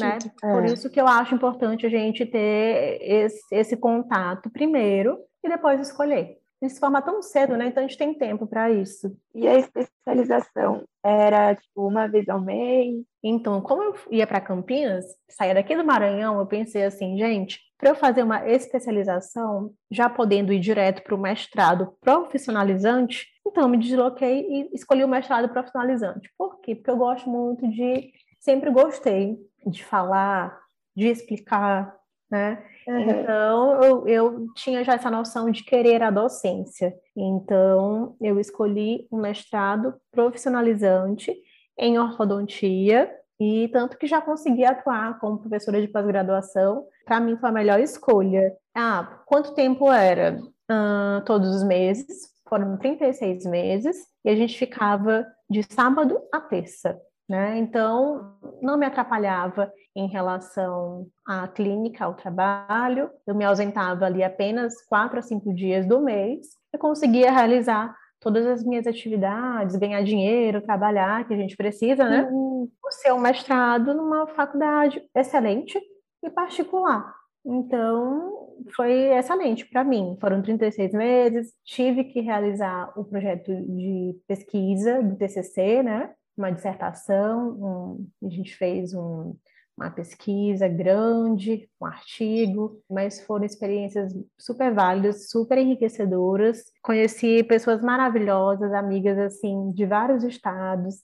[0.00, 0.18] Né?
[0.44, 0.52] É.
[0.52, 5.80] Por isso que eu acho importante a gente ter esse, esse contato primeiro e depois
[5.80, 6.36] escolher.
[6.60, 7.68] Isso se forma tão cedo, né?
[7.68, 9.16] Então a gente tem tempo para isso.
[9.32, 13.04] E a especialização era tipo uma vez ao mês?
[13.22, 17.90] Então, como eu ia para Campinas, saía daqui do Maranhão, eu pensei assim, gente, para
[17.90, 23.78] eu fazer uma especialização, já podendo ir direto para o mestrado profissionalizante, então eu me
[23.78, 26.28] desloquei e escolhi o mestrado profissionalizante.
[26.36, 26.74] Por quê?
[26.74, 30.58] Porque eu gosto muito de, sempre gostei de falar,
[30.94, 31.96] de explicar,
[32.30, 32.62] né?
[32.86, 33.10] Uhum.
[33.10, 36.92] Então, eu, eu tinha já essa noção de querer a docência.
[37.16, 41.34] Então, eu escolhi um mestrado profissionalizante
[41.78, 43.10] em ortodontia
[43.40, 47.80] e tanto que já consegui atuar como professora de pós-graduação, para mim foi a melhor
[47.80, 48.52] escolha.
[48.74, 50.38] Ah, quanto tempo era?
[50.70, 57.00] Uh, todos os meses, foram 36 meses, e a gente ficava de sábado a terça.
[57.28, 57.58] Né?
[57.58, 63.10] Então, não me atrapalhava em relação à clínica, ao trabalho.
[63.26, 68.46] Eu me ausentava ali apenas quatro a cinco dias do mês e conseguia realizar todas
[68.46, 72.28] as minhas atividades, ganhar dinheiro, trabalhar, que a gente precisa, né?
[72.30, 72.68] Uhum.
[72.84, 75.78] O seu mestrado numa faculdade excelente
[76.22, 77.14] e particular.
[77.44, 80.16] Então, foi excelente para mim.
[80.20, 86.12] Foram 36 meses, tive que realizar o projeto de pesquisa do TCC, né?
[86.36, 89.34] Uma dissertação, um, a gente fez um,
[89.78, 96.64] uma pesquisa grande, um artigo, mas foram experiências super válidas, super enriquecedoras.
[96.82, 100.96] Conheci pessoas maravilhosas, amigas assim de vários estados.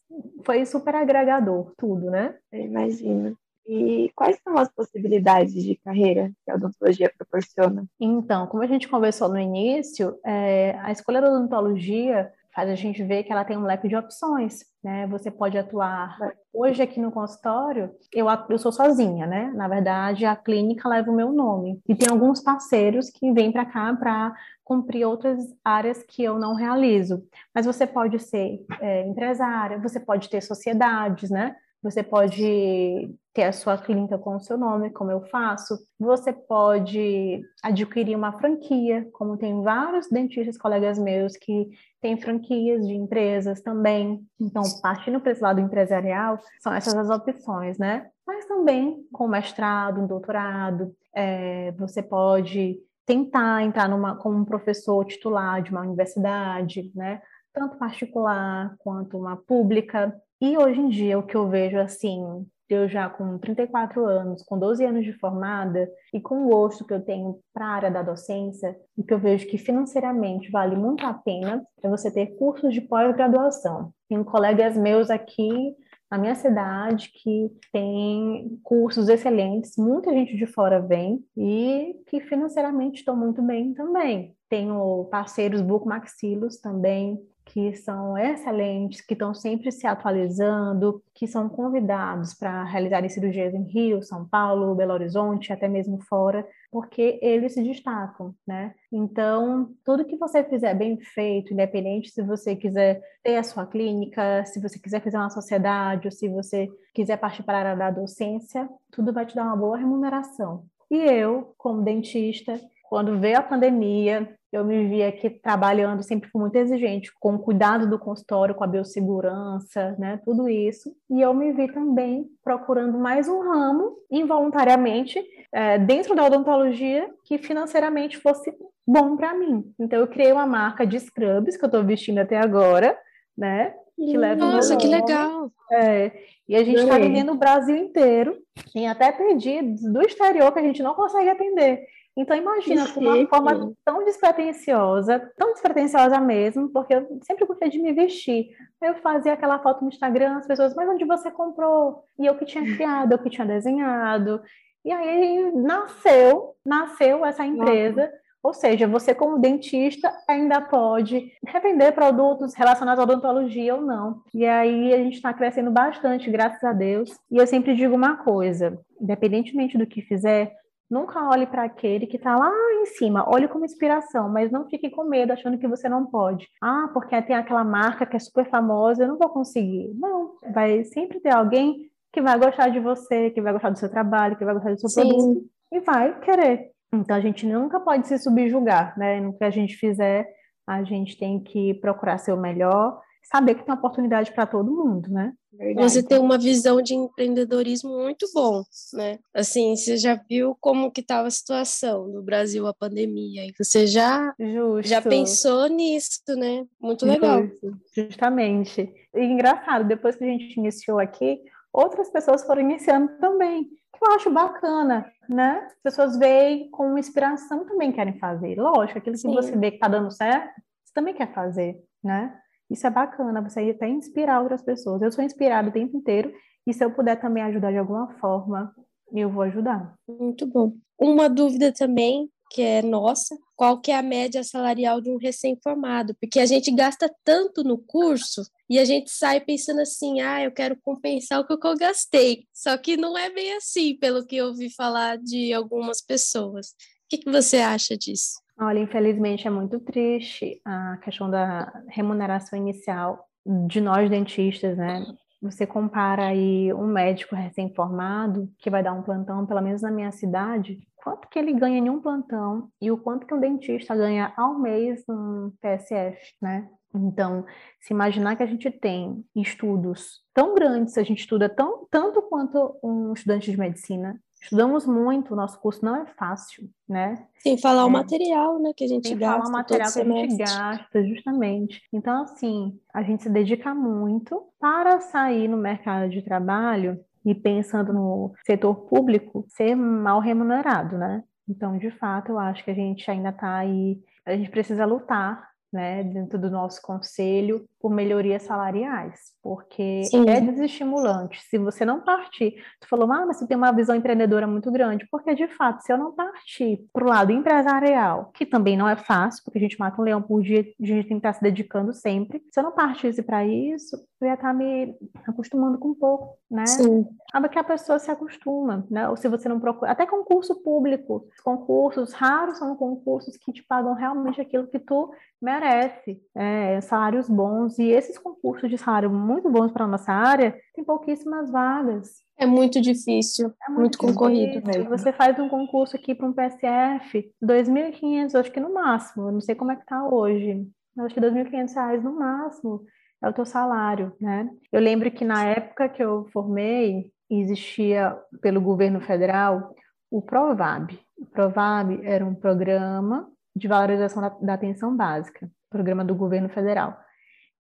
[0.45, 2.35] Foi super agregador tudo, né?
[2.51, 3.37] Eu imagino.
[3.67, 7.87] E quais são as possibilidades de carreira que a odontologia proporciona?
[7.99, 13.03] Então, como a gente conversou no início, é, a escolha da odontologia faz a gente
[13.03, 15.07] ver que ela tem um leque de opções, né?
[15.09, 16.17] Você pode atuar
[16.53, 19.53] hoje aqui no consultório, eu, eu sou sozinha, né?
[19.55, 23.67] Na verdade, a clínica leva o meu nome e tem alguns parceiros que vêm para
[23.67, 27.27] cá para cumprir outras áreas que eu não realizo.
[27.55, 31.57] Mas você pode ser é, empresária, você pode ter sociedades, né?
[31.85, 35.77] Você pode ter a sua clínica com o seu nome, como eu faço.
[36.01, 41.69] Você pode adquirir uma franquia, como tem vários dentistas colegas meus que
[42.01, 44.25] têm franquias de empresas também.
[44.41, 48.07] Então, partindo para esse lado empresarial, são essas as opções, né?
[48.27, 55.05] Mas também com mestrado, um doutorado, é, você pode tentar entrar numa, como um professor
[55.05, 57.21] titular de uma universidade, né?
[57.53, 60.19] Tanto particular quanto uma pública.
[60.47, 62.23] E hoje em dia, o que eu vejo assim,
[62.69, 66.93] eu já com 34 anos, com 12 anos de formada e com o gosto que
[66.93, 71.03] eu tenho para a área da docência, o que eu vejo que financeiramente vale muito
[71.07, 73.91] a pena é você ter cursos de pós-graduação.
[74.07, 75.75] Tenho colegas meus aqui
[76.11, 82.99] na minha cidade que tem cursos excelentes, muita gente de fora vem e que financeiramente
[82.99, 84.37] estão muito bem também.
[84.51, 92.35] Tenho parceiros bucomaxilos também que são excelentes, que estão sempre se atualizando, que são convidados
[92.35, 97.63] para realizarem cirurgias em Rio, São Paulo, Belo Horizonte, até mesmo fora, porque eles se
[97.63, 98.75] destacam, né?
[98.91, 104.45] Então, tudo que você fizer bem feito, independente se você quiser ter a sua clínica,
[104.47, 107.91] se você quiser fazer uma sociedade, ou se você quiser partir para a área da
[107.91, 110.65] docência, tudo vai te dar uma boa remuneração.
[110.91, 116.41] E eu, como dentista, quando veio a pandemia, eu me vi aqui trabalhando, sempre fui
[116.41, 120.95] muito exigente, com o cuidado do consultório, com a biossegurança, né, tudo isso.
[121.11, 125.21] E eu me vi também procurando mais um ramo, involuntariamente,
[125.53, 128.55] é, dentro da odontologia, que financeiramente fosse
[128.87, 129.65] bom para mim.
[129.77, 132.97] Então, eu criei uma marca de scrubs, que eu estou vestindo até agora,
[133.37, 135.51] né, que leva Nossa, que legal!
[135.73, 136.13] É,
[136.49, 138.37] e a gente está vendendo o Brasil inteiro.
[138.73, 141.87] Tem até pedidos do exterior que a gente não consegue atender.
[142.17, 147.81] Então, imagina, de uma forma tão despretensiosa, tão despretensiosa mesmo, porque eu sempre gostei de
[147.81, 148.51] me vestir.
[148.81, 152.05] Eu fazia aquela foto no Instagram, as pessoas, mas onde você comprou?
[152.19, 154.41] E eu que tinha criado, eu que tinha desenhado.
[154.85, 158.13] E aí nasceu, nasceu essa empresa.
[158.45, 164.21] Ou seja, você como dentista ainda pode revender produtos relacionados à odontologia ou não.
[164.35, 167.11] E aí a gente está crescendo bastante, graças a Deus.
[167.31, 170.53] E eu sempre digo uma coisa: independentemente do que fizer,
[170.91, 174.91] Nunca olhe para aquele que está lá em cima, olhe como inspiração, mas não fique
[174.91, 176.47] com medo achando que você não pode.
[176.63, 179.93] Ah, porque tem aquela marca que é super famosa, eu não vou conseguir.
[179.95, 183.91] Não, vai sempre ter alguém que vai gostar de você, que vai gostar do seu
[183.91, 185.09] trabalho, que vai gostar do seu Sim.
[185.09, 186.71] produto e vai querer.
[186.95, 189.21] Então a gente nunca pode se subjugar, né?
[189.21, 190.27] No que a gente fizer,
[190.67, 195.09] a gente tem que procurar ser o melhor saber que tem oportunidade para todo mundo,
[195.09, 195.33] né?
[195.53, 195.89] Verdade.
[195.89, 199.19] Você tem uma visão de empreendedorismo muito bom, né?
[199.33, 203.87] Assim, você já viu como que estava a situação no Brasil, a pandemia, e você
[203.87, 204.89] já, Justo.
[204.89, 206.67] já pensou nisso, né?
[206.81, 207.43] Muito legal.
[207.47, 207.77] Justo.
[207.95, 208.93] Justamente.
[209.15, 211.41] E engraçado, depois que a gente iniciou aqui,
[211.73, 215.67] outras pessoas foram iniciando também, que eu acho bacana, né?
[215.67, 218.57] As pessoas veem com inspiração também querem fazer.
[218.57, 219.29] Lógico, aquilo Sim.
[219.29, 220.53] que você vê que está dando certo,
[220.85, 222.37] você também quer fazer, né?
[222.71, 225.03] Isso é bacana, você até inspirar outras pessoas.
[225.03, 226.33] Eu sou inspirada o tempo inteiro
[226.67, 228.75] e se eu puder também ajudar de alguma forma,
[229.13, 229.95] eu vou ajudar.
[230.09, 230.73] Muito bom.
[230.99, 236.15] Uma dúvida também que é nossa, qual que é a média salarial de um recém-formado?
[236.21, 240.53] Porque a gente gasta tanto no curso e a gente sai pensando assim, ah, eu
[240.53, 242.47] quero compensar o que eu gastei.
[242.53, 246.69] Só que não é bem assim, pelo que eu ouvi falar de algumas pessoas.
[246.69, 246.75] O
[247.11, 248.44] que, que você acha disso?
[248.59, 253.27] Olha, infelizmente é muito triste a questão da remuneração inicial
[253.67, 255.05] de nós dentistas, né?
[255.43, 260.11] Você compara aí um médico recém-formado que vai dar um plantão, pelo menos na minha
[260.13, 264.33] cidade, quanto que ele ganha em um plantão e o quanto que um dentista ganha
[264.37, 266.69] ao mês num PSF, né?
[266.95, 267.45] Então,
[267.81, 272.79] se imaginar que a gente tem estudos tão grandes, a gente estuda tão, tanto quanto
[272.83, 277.27] um estudante de medicina, estudamos muito, o nosso curso não é fácil, né?
[277.39, 277.85] Sem falar é.
[277.85, 279.39] o material, né, que a gente Sem gasta.
[279.39, 281.83] falar o material que a gente gasta, justamente.
[281.93, 287.93] Então, assim, a gente se dedica muito para sair no mercado de trabalho e pensando
[287.93, 291.25] no setor público, ser mal remunerado, né?
[291.49, 295.54] Então, de fato, eu acho que a gente ainda está aí, a gente precisa lutar
[295.75, 300.25] né, dentro do nosso conselho por melhorias salariais, porque Sim.
[300.29, 301.43] é desestimulante.
[301.43, 305.07] Se você não partir, tu falou, ah, mas você tem uma visão empreendedora muito grande,
[305.11, 308.97] porque de fato, se eu não partir para o lado empresarial, que também não é
[308.97, 311.43] fácil, porque a gente mata um leão por dia, a gente tem que estar se
[311.43, 312.41] dedicando sempre.
[312.53, 316.67] Se eu não partisse para isso, eu ia estar me acostumando com um pouco, né?
[316.67, 317.07] Sim.
[317.29, 319.09] Acaba que a pessoa se acostuma, né?
[319.09, 323.95] Ou se você não procura, até concurso público, concursos raros são concursos que te pagam
[323.95, 329.71] realmente aquilo que tu merece, é, salários bons e esses concursos de salário muito bons
[329.71, 332.25] para a nossa área tem pouquíssimas vagas.
[332.37, 334.89] É muito difícil, é muito, muito concorrido mesmo.
[334.91, 339.41] Você faz um concurso aqui para um PSF, 2.500, acho que no máximo, eu não
[339.41, 340.67] sei como é que está hoje,
[340.99, 342.85] acho que 2.500 reais no máximo
[343.23, 344.49] é o teu salário, né?
[344.73, 349.75] Eu lembro que na época que eu formei, existia pelo governo federal
[350.11, 350.99] o Provab.
[351.19, 356.97] O Provab era um programa de valorização da, da atenção básica, programa do governo federal.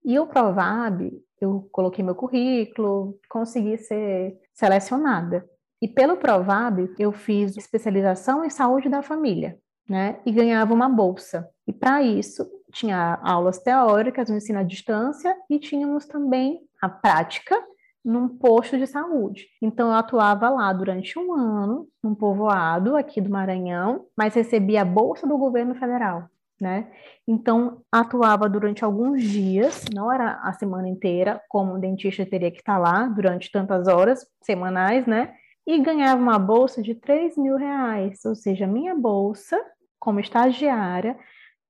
[0.04, 5.48] E o Provab, eu coloquei meu currículo, consegui ser selecionada.
[5.80, 10.20] E pelo Provab, eu fiz especialização em saúde da família, né?
[10.24, 11.48] E ganhava uma bolsa.
[11.66, 17.56] E para isso, tinha aulas teóricas, um ensino à distância e tínhamos também a prática
[18.04, 19.46] num posto de saúde.
[19.62, 24.84] Então eu atuava lá durante um ano, num povoado aqui do Maranhão, mas recebia a
[24.84, 26.28] bolsa do governo federal
[26.60, 26.90] né?
[27.26, 32.58] Então, atuava durante alguns dias, não era a semana inteira, como um dentista teria que
[32.58, 35.34] estar lá durante tantas horas semanais, né?
[35.66, 39.60] E ganhava uma bolsa de 3 mil reais, ou seja, minha bolsa,
[39.98, 41.18] como estagiária,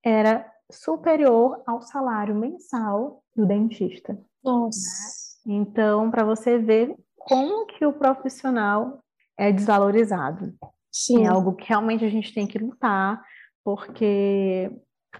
[0.05, 4.19] era superior ao salário mensal do dentista.
[4.43, 5.35] Nossa!
[5.47, 9.03] Então, para você ver como que o profissional
[9.37, 10.55] é desvalorizado.
[10.91, 11.25] Sim.
[11.25, 13.21] É algo que realmente a gente tem que lutar,
[13.65, 14.71] porque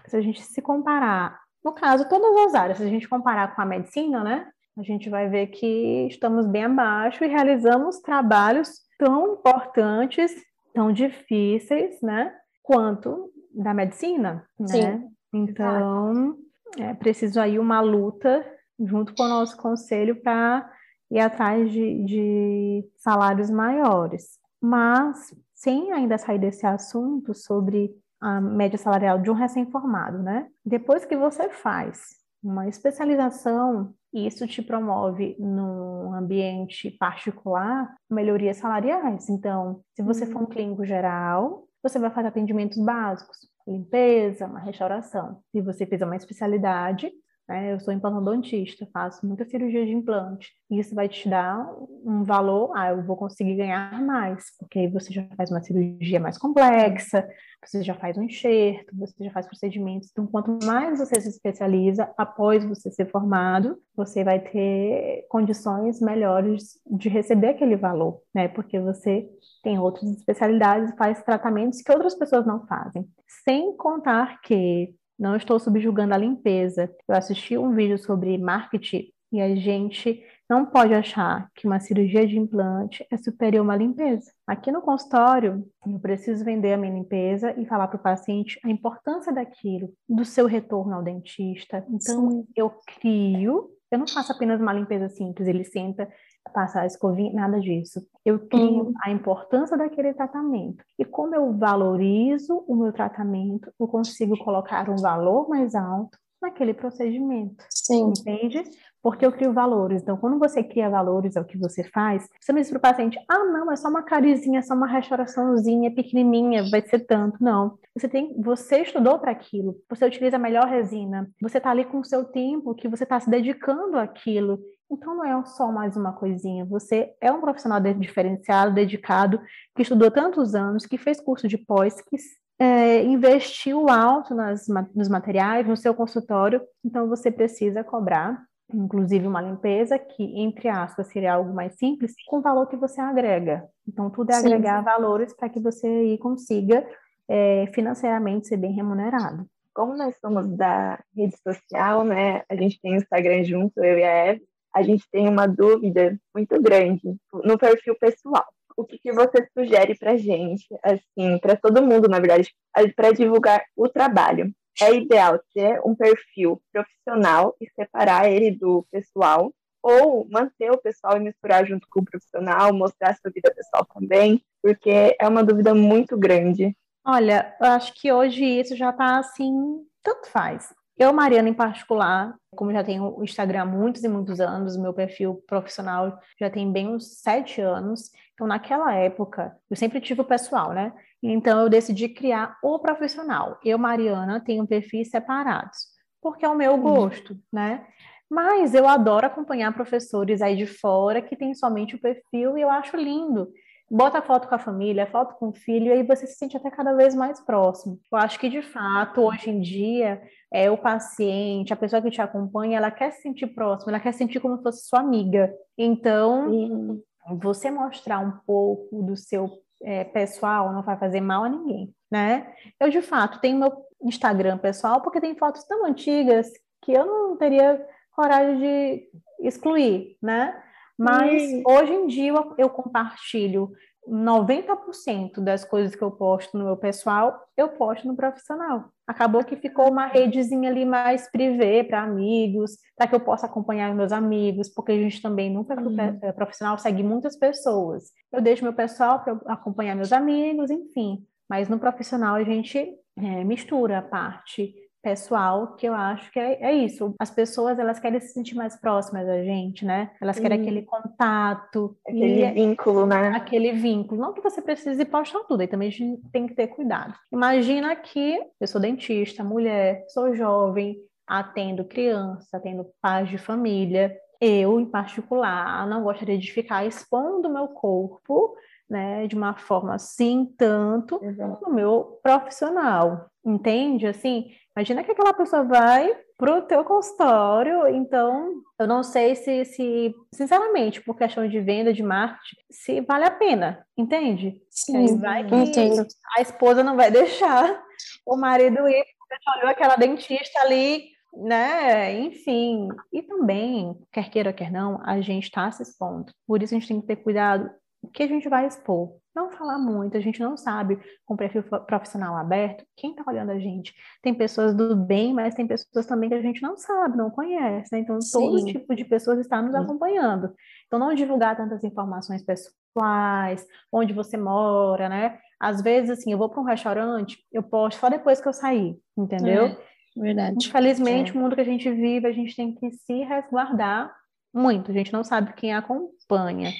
[0.07, 3.61] se a gente se comparar, no caso, todas as áreas, se a gente comparar com
[3.61, 9.33] a medicina, né, a gente vai ver que estamos bem abaixo e realizamos trabalhos tão
[9.33, 10.33] importantes,
[10.73, 15.07] tão difíceis, né, quanto da medicina, né?
[15.35, 16.37] Então,
[16.77, 18.45] é preciso aí uma luta
[18.79, 20.69] junto com o nosso conselho para
[21.11, 24.39] ir atrás de, de salários maiores.
[24.61, 30.47] Mas, sem ainda sair desse assunto sobre a média salarial de um recém-formado, né?
[30.65, 39.29] Depois que você faz uma especialização, isso te promove num ambiente particular melhorias salariais.
[39.29, 40.49] Então, se você for um uhum.
[40.49, 45.41] clínico geral, você vai fazer atendimentos básicos, limpeza, uma restauração.
[45.51, 47.11] Se você fizer uma especialidade,
[47.47, 47.73] né?
[47.73, 50.51] Eu sou implantodontista, faço muita cirurgia de implante.
[50.69, 51.67] Isso vai te dar
[52.03, 56.37] um valor, ah, eu vou conseguir ganhar mais, porque você já faz uma cirurgia mais
[56.37, 57.27] complexa,
[57.63, 60.09] você já faz um enxerto, você já faz procedimentos.
[60.11, 66.79] Então, quanto mais você se especializa após você ser formado, você vai ter condições melhores
[66.85, 68.47] de receber aquele valor, né?
[68.47, 69.27] Porque você
[69.63, 73.07] tem outras especialidades e faz tratamentos que outras pessoas não fazem.
[73.43, 76.93] Sem contar que não estou subjugando a limpeza.
[77.07, 82.27] Eu assisti um vídeo sobre marketing e a gente não pode achar que uma cirurgia
[82.27, 84.31] de implante é superior a uma limpeza.
[84.45, 88.69] Aqui no consultório, eu preciso vender a minha limpeza e falar para o paciente a
[88.69, 91.83] importância daquilo, do seu retorno ao dentista.
[91.89, 92.47] Então, Sim.
[92.55, 96.07] eu crio, eu não faço apenas uma limpeza simples, ele senta,
[96.53, 98.05] passar a escovinha, nada disso.
[98.23, 100.83] Eu tenho a importância daquele tratamento.
[100.97, 106.73] E como eu valorizo o meu tratamento, eu consigo colocar um valor mais alto naquele
[106.73, 107.63] procedimento.
[107.69, 108.09] Sim.
[108.09, 108.63] Entende?
[109.01, 110.01] Porque eu crio valores.
[110.01, 113.19] Então, quando você cria valores ao que você faz, você não diz para o paciente,
[113.29, 117.37] ah, não, é só uma carizinha, é só uma restauraçãozinha pequenininha, vai ser tanto.
[117.39, 117.77] Não.
[117.95, 121.99] Você tem, você estudou para aquilo, você utiliza a melhor resina, você está ali com
[121.99, 124.59] o seu tempo, que você está se dedicando àquilo.
[124.89, 129.41] Então não é só mais uma coisinha, você é um profissional diferenciado, dedicado,
[129.75, 132.17] que estudou tantos anos, que fez curso de pós, que
[132.59, 139.41] é, investiu alto nas, nos materiais, no seu consultório, então você precisa cobrar inclusive uma
[139.41, 143.67] limpeza, que, entre aspas, seria algo mais simples, com o valor que você agrega.
[143.87, 144.47] Então, tudo é Sim.
[144.47, 146.85] agregar valores para que você aí consiga
[147.27, 149.45] é, financeiramente ser bem remunerado.
[149.73, 152.43] Como nós somos da rede social, né?
[152.49, 154.43] A gente tem Instagram junto, eu e a Eve,
[154.75, 158.45] a gente tem uma dúvida muito grande no perfil pessoal.
[158.75, 162.53] O que, que você sugere para gente, assim, para todo mundo, na verdade,
[162.93, 164.51] para divulgar o trabalho?
[164.81, 171.15] É ideal ter um perfil profissional e separar ele do pessoal, ou manter o pessoal
[171.15, 175.73] e misturar junto com o profissional, mostrar sua vida pessoal também, porque é uma dúvida
[175.73, 176.75] muito grande.
[177.05, 180.73] Olha, eu acho que hoje isso já está assim, tanto faz.
[180.97, 184.93] Eu, Mariana, em particular, como já tenho o Instagram há muitos e muitos anos, meu
[184.93, 188.11] perfil profissional já tem bem uns sete anos.
[188.33, 190.93] Então, naquela época, eu sempre tive o pessoal, né?
[191.21, 193.59] Então, eu decidi criar o profissional.
[193.63, 195.79] Eu, Mariana, tenho perfis separados,
[196.21, 197.39] porque é o meu gosto, uhum.
[197.51, 197.85] né?
[198.29, 202.69] Mas eu adoro acompanhar professores aí de fora que têm somente o perfil e eu
[202.69, 203.51] acho lindo
[203.89, 206.69] bota foto com a família, foto com o filho, e aí você se sente até
[206.71, 207.99] cada vez mais próximo.
[208.11, 210.21] Eu acho que, de fato, hoje em dia,
[210.51, 214.13] é, o paciente, a pessoa que te acompanha, ela quer se sentir próxima, ela quer
[214.13, 215.53] sentir como se fosse sua amiga.
[215.77, 217.01] Então,
[217.39, 219.49] você mostrar um pouco do seu
[219.83, 222.53] é, pessoal não vai fazer mal a ninguém, né?
[222.79, 223.71] Eu, de fato, tenho meu
[224.01, 226.49] Instagram pessoal porque tem fotos tão antigas
[226.81, 229.09] que eu não teria coragem de
[229.47, 230.61] excluir, né?
[230.97, 233.71] Mas hoje em dia eu, compartilho
[234.07, 238.85] 90% das coisas que eu posto no meu pessoal, eu posto no profissional.
[239.07, 243.93] Acabou que ficou uma redezinha ali mais privê para amigos, para que eu possa acompanhar
[243.93, 246.19] meus amigos, porque a gente também nunca uhum.
[246.21, 248.11] é profissional segue muitas pessoas.
[248.31, 251.25] Eu deixo meu pessoal para acompanhar meus amigos, enfim.
[251.49, 254.73] Mas no profissional a gente é, mistura a parte
[255.05, 257.13] pessoal que eu acho que é, é, isso.
[257.19, 260.09] As pessoas elas querem se sentir mais próximas da gente, né?
[260.19, 263.27] Elas querem aquele contato, aquele e, vínculo, né?
[263.35, 264.19] Aquele vínculo.
[264.19, 267.13] Não que você precise postar tudo, aí também a gente tem que ter cuidado.
[267.31, 270.97] Imagina que eu sou dentista, mulher, sou jovem,
[271.27, 274.17] atendo criança, atendo pais de família.
[274.41, 278.55] Eu, em particular, não gostaria de ficar expondo o meu corpo
[278.89, 281.59] né, de uma forma assim, tanto Exato.
[281.63, 284.07] no meu profissional, entende?
[284.07, 289.63] Assim, imagina que aquela pessoa vai para o teu consultório, então eu não sei se,
[289.65, 294.61] se, sinceramente, por questão de venda, de marketing, se vale a pena, entende?
[294.69, 296.05] Sim, vai que entendo.
[296.37, 297.81] a esposa não vai deixar
[298.25, 302.17] o marido ir, porque olhou aquela dentista ali né?
[302.19, 306.31] Enfim, e também, quer queira, quer não, a gente está se expondo.
[306.47, 307.69] Por isso a gente tem que ter cuidado
[308.05, 309.17] o que a gente vai expor.
[309.35, 313.59] Não falar muito, a gente não sabe com perfil profissional aberto quem está olhando a
[313.59, 313.93] gente.
[314.21, 317.89] Tem pessoas do bem, mas tem pessoas também que a gente não sabe, não conhece.
[317.91, 317.99] Né?
[317.99, 318.39] Então, Sim.
[318.39, 320.53] todo tipo de pessoas está nos acompanhando.
[320.87, 325.37] Então, não divulgar tantas informações pessoais, onde você mora, né?
[325.59, 328.95] Às vezes, assim, eu vou para um restaurante, eu posto só depois que eu sair,
[329.17, 329.65] entendeu?
[329.65, 329.77] É,
[330.15, 330.65] verdade.
[330.65, 331.37] Infelizmente, é.
[331.37, 334.15] o mundo que a gente vive, a gente tem que se resguardar
[334.55, 334.91] muito.
[334.91, 336.71] A gente não sabe quem acompanha.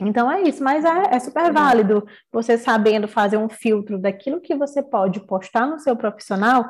[0.00, 4.54] Então é isso, mas é, é, super válido você sabendo fazer um filtro daquilo que
[4.54, 6.64] você pode postar no seu profissional,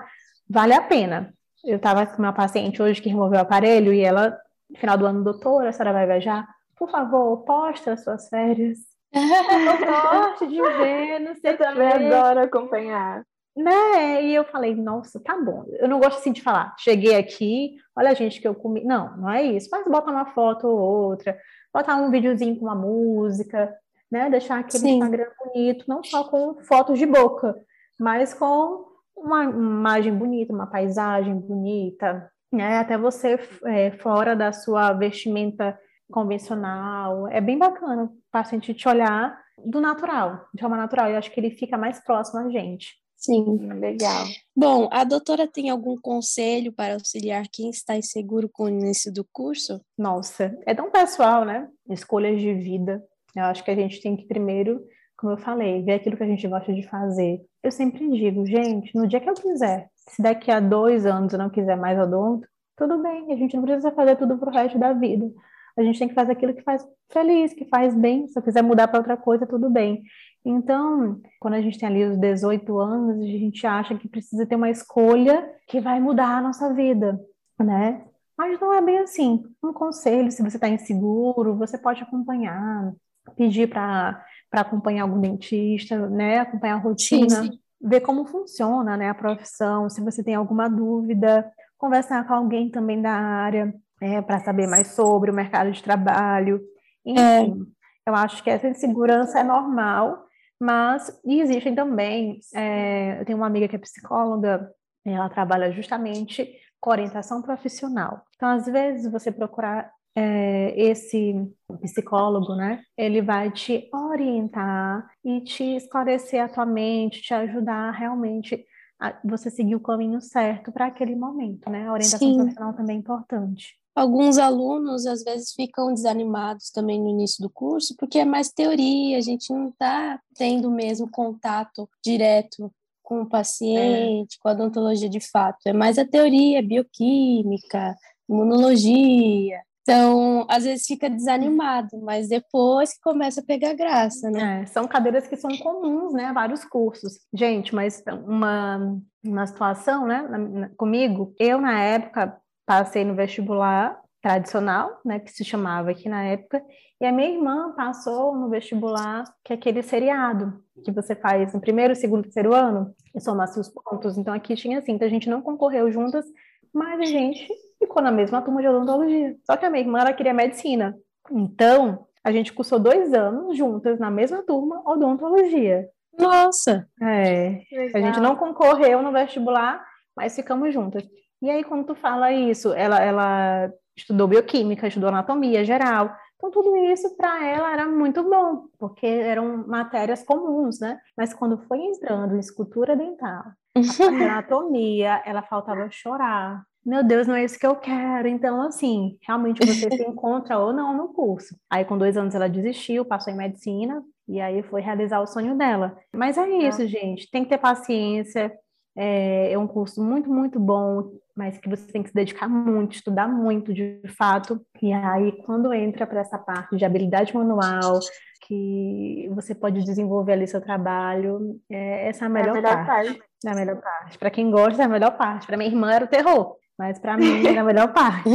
[0.49, 1.33] vale a pena.
[1.65, 4.37] Eu estava com uma paciente hoje que removeu o aparelho e ela,
[4.69, 6.47] no final do ano, doutora, a senhora vai viajar?
[6.77, 8.79] Por favor, posta as suas férias.
[9.13, 13.23] Eu gosto de ver, não sei Eu também adoro acompanhar.
[13.57, 14.25] Né?
[14.25, 15.65] E eu falei, nossa, tá bom.
[15.79, 18.83] Eu não gosto assim de falar, cheguei aqui, olha a gente que eu comi.
[18.85, 19.69] Não, não é isso.
[19.71, 21.37] Mas bota uma foto ou outra
[21.73, 23.75] botar um videozinho com uma música,
[24.11, 24.29] né?
[24.29, 24.95] Deixar aquele Sim.
[24.95, 27.57] Instagram bonito, não só com fotos de boca,
[27.99, 32.79] mas com uma imagem bonita, uma paisagem bonita, né?
[32.79, 35.79] Até você é, fora da sua vestimenta
[36.11, 37.29] convencional.
[37.29, 41.11] É bem bacana o paciente te olhar do natural, de forma natural.
[41.11, 43.00] Eu acho que ele fica mais próximo a gente.
[43.21, 44.25] Sim, legal.
[44.57, 49.27] Bom, a doutora tem algum conselho para auxiliar quem está inseguro com o início do
[49.31, 49.79] curso?
[49.97, 51.69] Nossa, é tão pessoal, né?
[51.91, 53.05] Escolhas de vida.
[53.37, 54.83] Eu acho que a gente tem que primeiro,
[55.19, 57.43] como eu falei, ver aquilo que a gente gosta de fazer.
[57.63, 61.39] Eu sempre digo, gente, no dia que eu quiser, se daqui a dois anos eu
[61.39, 64.95] não quiser mais odonto, tudo bem, a gente não precisa fazer tudo pro resto da
[64.95, 65.31] vida.
[65.77, 68.29] A gente tem que fazer aquilo que faz feliz, que faz bem.
[68.29, 70.03] Se eu quiser mudar para outra coisa, tudo bem.
[70.45, 74.57] Então, quando a gente tem ali os 18 anos, a gente acha que precisa ter
[74.57, 77.21] uma escolha que vai mudar a nossa vida,
[77.59, 78.05] né?
[78.37, 79.43] Mas não é bem assim.
[79.63, 82.93] Um conselho, se você está inseguro, você pode acompanhar,
[83.37, 86.39] pedir para acompanhar algum dentista, né?
[86.39, 87.61] Acompanhar a rotina, sim, sim.
[87.81, 93.03] ver como funciona né, a profissão, se você tem alguma dúvida, conversar com alguém também
[93.03, 96.61] da área, é, para saber mais sobre o mercado de trabalho.
[97.05, 97.67] Enfim,
[98.07, 98.11] é.
[98.11, 100.25] eu acho que essa insegurança é normal,
[100.59, 102.41] mas existem também.
[102.55, 104.71] É, eu tenho uma amiga que é psicóloga,
[105.05, 108.23] ela trabalha justamente com orientação profissional.
[108.37, 111.35] Então, às vezes, você procurar é, esse
[111.81, 112.83] psicólogo, né?
[112.97, 118.65] Ele vai te orientar e te esclarecer a tua mente, te ajudar realmente
[119.01, 121.87] a você seguir o caminho certo para aquele momento, né?
[121.87, 122.37] A orientação Sim.
[122.37, 123.79] profissional também é importante.
[123.95, 129.19] Alguns alunos às vezes ficam desanimados também no início do curso, porque é mais teoria,
[129.19, 132.73] a gente não está tendo mesmo contato direto
[133.03, 134.39] com o paciente, é.
[134.41, 135.59] com a odontologia de fato.
[135.67, 137.97] É mais a teoria, bioquímica,
[138.29, 139.61] imunologia.
[139.83, 144.63] Então, às vezes fica desanimado, mas depois que começa a pegar graça, né?
[144.63, 146.31] É, são cadeiras que são comuns, né?
[146.33, 147.19] Vários cursos.
[147.35, 150.71] Gente, mas uma, uma situação, né?
[150.77, 152.41] Comigo, eu na época
[152.71, 155.19] passei no vestibular tradicional, né?
[155.19, 156.63] Que se chamava aqui na época,
[157.01, 161.61] e a minha irmã passou no vestibular, que é aquele seriado que você faz no
[161.61, 164.17] primeiro, segundo, terceiro ano, e soma-se os pontos.
[164.17, 166.25] Então aqui tinha assim, então a gente não concorreu juntas,
[166.73, 169.35] mas a gente ficou na mesma turma de odontologia.
[169.45, 170.97] Só que a minha irmã ela queria medicina.
[171.29, 175.89] Então, a gente cursou dois anos juntas na mesma turma, odontologia.
[176.17, 176.87] Nossa!
[177.03, 177.63] É.
[177.93, 179.85] A gente não concorreu no vestibular,
[180.17, 181.03] mas ficamos juntas.
[181.43, 186.15] E aí, quando tu fala isso, ela, ela estudou bioquímica, estudou anatomia geral.
[186.37, 190.99] Então, tudo isso para ela era muito bom, porque eram matérias comuns, né?
[191.17, 193.45] Mas quando foi entrando em escultura dental,
[194.09, 198.27] anatomia, ela faltava chorar, meu Deus, não é isso que eu quero.
[198.27, 201.55] Então, assim, realmente você se encontra ou não no curso.
[201.69, 205.57] Aí, com dois anos, ela desistiu, passou em medicina, e aí foi realizar o sonho
[205.57, 205.97] dela.
[206.15, 208.51] Mas é isso, gente, tem que ter paciência.
[208.97, 212.95] É, é um curso muito, muito bom, mas que você tem que se dedicar muito,
[212.95, 214.61] estudar muito, de fato.
[214.83, 218.01] E aí, quando entra para essa parte de habilidade manual,
[218.47, 222.87] que você pode desenvolver ali seu trabalho, é, essa é a melhor, é a melhor
[222.87, 223.15] parte.
[223.15, 223.23] parte.
[223.47, 224.19] É a melhor parte.
[224.19, 225.47] Para quem gosta, é a melhor parte.
[225.47, 226.57] Para minha irmã era o terror.
[226.79, 228.29] Mas para mim era a melhor parte.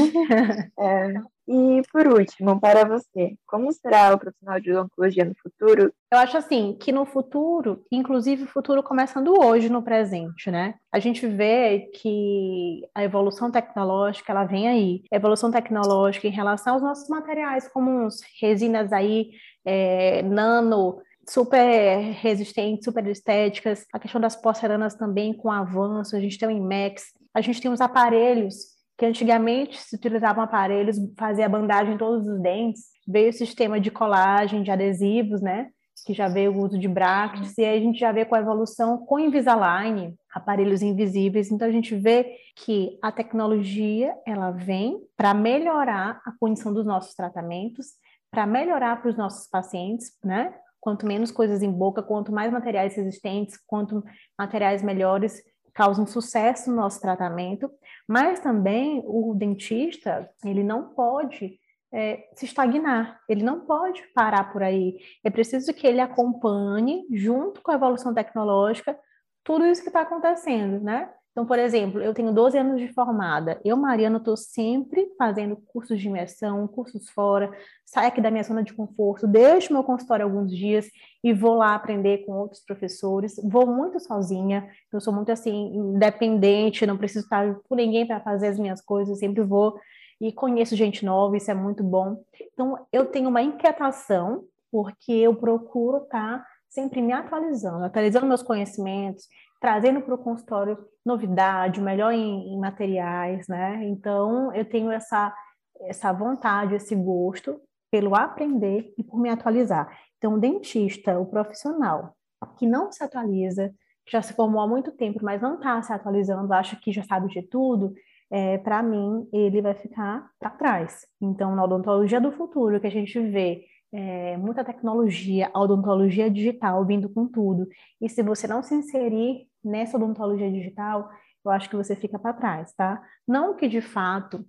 [0.80, 1.14] é.
[1.48, 5.94] E por último, para você, como será o profissional de odontologia no futuro?
[6.12, 10.74] Eu acho assim que no futuro, inclusive o futuro começando hoje no presente, né?
[10.92, 15.04] A gente vê que a evolução tecnológica ela vem aí.
[15.12, 19.30] A evolução tecnológica em relação aos nossos materiais comuns, resinas aí,
[19.64, 23.86] é, nano, super resistentes, super estéticas.
[23.94, 26.16] A questão das porcelanas também com avanço.
[26.16, 27.04] A gente tem o IMEX,
[27.36, 32.42] a gente tem os aparelhos, que antigamente se utilizavam aparelhos, fazia bandagem em todos os
[32.42, 32.84] dentes.
[33.08, 35.70] Veio o sistema de colagem, de adesivos, né?
[36.06, 38.40] Que já veio o uso de brackets, e aí a gente já vê com a
[38.40, 41.52] evolução com Invisalign, aparelhos invisíveis.
[41.52, 47.16] Então a gente vê que a tecnologia ela vem para melhorar a condição dos nossos
[47.16, 47.88] tratamentos,
[48.30, 50.54] para melhorar para os nossos pacientes, né?
[50.80, 54.04] Quanto menos coisas em boca, quanto mais materiais resistentes, quanto
[54.38, 55.42] materiais melhores,
[55.76, 57.70] causam sucesso no nosso tratamento,
[58.08, 61.60] mas também o dentista, ele não pode
[61.94, 64.98] é, se estagnar, ele não pode parar por aí.
[65.24, 68.98] É preciso que ele acompanhe, junto com a evolução tecnológica,
[69.44, 71.10] tudo isso que está acontecendo, né?
[71.36, 73.60] Então, por exemplo, eu tenho 12 anos de formada.
[73.62, 77.52] Eu, Mariana, estou sempre fazendo cursos de imersão, cursos fora,
[77.86, 80.88] saio aqui da minha zona de conforto, deixo meu consultório alguns dias
[81.22, 83.36] e vou lá aprender com outros professores.
[83.44, 88.48] Vou muito sozinha, eu sou muito assim, independente, não preciso estar por ninguém para fazer
[88.48, 89.78] as minhas coisas, sempre vou
[90.22, 92.24] e conheço gente nova, isso é muito bom.
[92.54, 98.42] Então, eu tenho uma inquietação, porque eu procuro estar tá sempre me atualizando, atualizando meus
[98.42, 99.28] conhecimentos,
[99.60, 103.84] trazendo para o consultório novidade, melhor em, em, materiais, né?
[103.86, 105.34] Então, eu tenho essa,
[105.82, 107.60] essa vontade, esse gosto
[107.92, 109.90] pelo aprender e por me atualizar.
[110.18, 112.16] Então, o dentista, o profissional
[112.58, 113.70] que não se atualiza,
[114.06, 117.04] que já se formou há muito tempo, mas não está se atualizando, acha que já
[117.04, 117.94] sabe de tudo,
[118.30, 121.06] é, para mim, ele vai ficar para trás.
[121.22, 123.64] Então, na odontologia do futuro, que a gente vê
[123.96, 127.66] é, muita tecnologia, a odontologia digital vindo com tudo.
[128.02, 131.10] E se você não se inserir nessa odontologia digital,
[131.46, 133.02] eu acho que você fica para trás, tá?
[133.26, 134.46] Não que de fato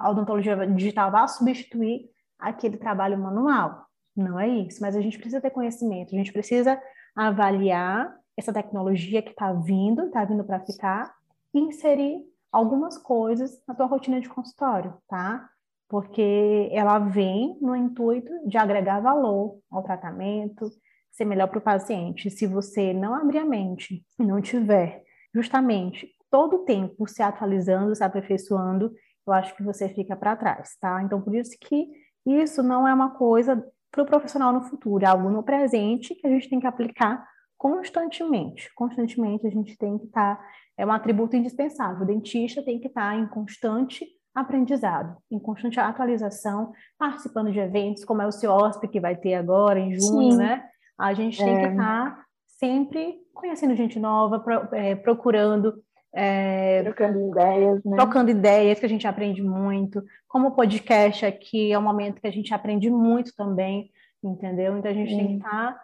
[0.00, 2.10] a odontologia digital vá substituir
[2.40, 6.80] aquele trabalho manual, não é isso, mas a gente precisa ter conhecimento, a gente precisa
[7.14, 11.14] avaliar essa tecnologia que está vindo, está vindo para ficar,
[11.54, 12.20] e inserir
[12.50, 15.48] algumas coisas na tua rotina de consultório, tá?
[15.92, 20.70] Porque ela vem no intuito de agregar valor ao tratamento,
[21.10, 22.30] ser melhor para o paciente.
[22.30, 25.02] Se você não abrir a mente e não tiver
[25.34, 28.90] justamente todo o tempo se atualizando, se aperfeiçoando,
[29.26, 31.02] eu acho que você fica para trás, tá?
[31.02, 31.86] Então, por isso que
[32.24, 36.26] isso não é uma coisa para o profissional no futuro, é algo no presente que
[36.26, 37.22] a gente tem que aplicar
[37.58, 38.70] constantemente.
[38.74, 40.44] Constantemente a gente tem que estar, tá,
[40.78, 42.02] é um atributo indispensável.
[42.02, 48.04] O dentista tem que estar tá em constante aprendizado, em constante atualização, participando de eventos,
[48.04, 50.38] como é o CIOSP, que vai ter agora em junho, Sim.
[50.38, 50.64] né?
[50.98, 51.44] A gente é.
[51.44, 52.24] tem que estar tá
[52.58, 55.82] sempre conhecendo gente nova, pro, é, procurando.
[56.14, 57.96] É, trocando ideias, né?
[57.96, 60.02] Trocando ideias, que a gente aprende muito.
[60.28, 63.90] Como o podcast aqui é um momento que a gente aprende muito também,
[64.22, 64.76] entendeu?
[64.76, 65.16] Então a gente Sim.
[65.16, 65.80] tem que estar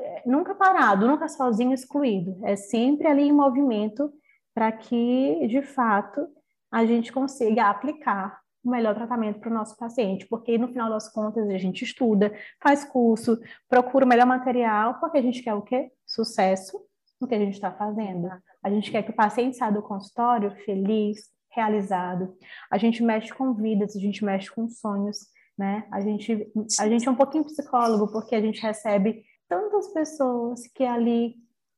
[0.00, 2.38] é, nunca parado, nunca sozinho, excluído.
[2.44, 4.12] É sempre ali em movimento
[4.54, 6.28] para que, de fato,
[6.76, 11.10] a gente consiga aplicar o melhor tratamento para o nosso paciente, porque no final das
[11.10, 12.30] contas a gente estuda,
[12.62, 15.90] faz curso, procura o melhor material, porque a gente quer o quê?
[16.04, 16.78] Sucesso
[17.18, 18.28] no que a gente está fazendo.
[18.62, 22.36] A gente quer que o paciente saia do consultório feliz, realizado.
[22.70, 25.20] A gente mexe com vidas, a gente mexe com sonhos,
[25.56, 25.88] né?
[25.90, 30.84] A gente, a gente é um pouquinho psicólogo, porque a gente recebe tantas pessoas que
[30.84, 31.36] ali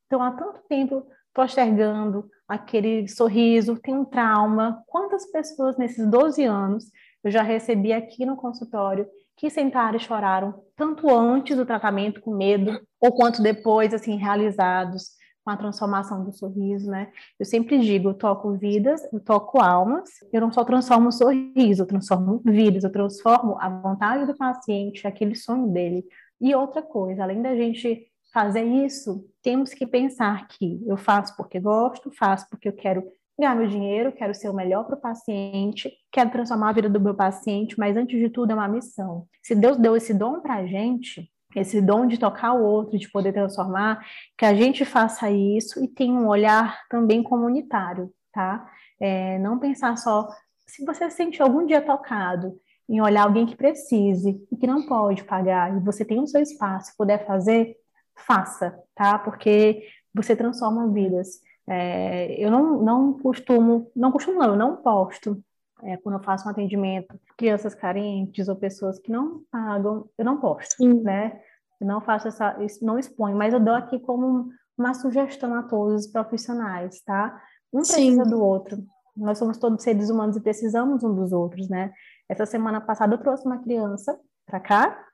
[0.09, 4.83] estão há tanto tempo postergando aquele sorriso, tem um trauma.
[4.87, 6.91] Quantas pessoas nesses 12 anos
[7.23, 9.07] eu já recebi aqui no consultório
[9.37, 15.11] que sentaram e choraram, tanto antes do tratamento com medo, ou quanto depois, assim, realizados
[15.45, 17.13] com a transformação do sorriso, né?
[17.39, 21.83] Eu sempre digo, eu toco vidas, eu toco almas, eu não só transformo o sorriso,
[21.83, 26.05] eu transformo vidas, eu transformo a vontade do paciente, aquele sonho dele.
[26.41, 31.59] E outra coisa, além da gente fazer isso, temos que pensar que eu faço porque
[31.59, 33.03] gosto, faço porque eu quero
[33.39, 37.01] ganhar meu dinheiro, quero ser o melhor para o paciente, quero transformar a vida do
[37.01, 39.27] meu paciente, mas antes de tudo é uma missão.
[39.43, 43.11] Se Deus deu esse dom para a gente, esse dom de tocar o outro, de
[43.11, 44.05] poder transformar,
[44.37, 48.69] que a gente faça isso e tenha um olhar também comunitário, tá?
[49.01, 50.29] É, não pensar só,
[50.67, 52.59] se você se sente algum dia tocado
[52.89, 56.41] em olhar alguém que precise e que não pode pagar, e você tem o seu
[56.41, 57.77] espaço, puder fazer,
[58.19, 59.19] faça, tá?
[59.19, 61.41] Porque você transforma vidas.
[61.67, 65.43] É, eu não, não costumo, não costumo não, eu não posto
[65.83, 70.39] é, quando eu faço um atendimento, crianças carentes ou pessoas que não pagam, eu não
[70.39, 71.01] posto, Sim.
[71.03, 71.41] né?
[71.81, 76.07] Eu não faço essa, não exponho, mas eu dou aqui como uma sugestão a todos
[76.07, 77.41] os profissionais, tá?
[77.73, 78.31] Um precisa Sim.
[78.31, 78.85] do outro.
[79.17, 81.93] Nós somos todos seres humanos e precisamos um dos outros, né?
[82.29, 85.08] Essa semana passada eu trouxe uma criança para cá,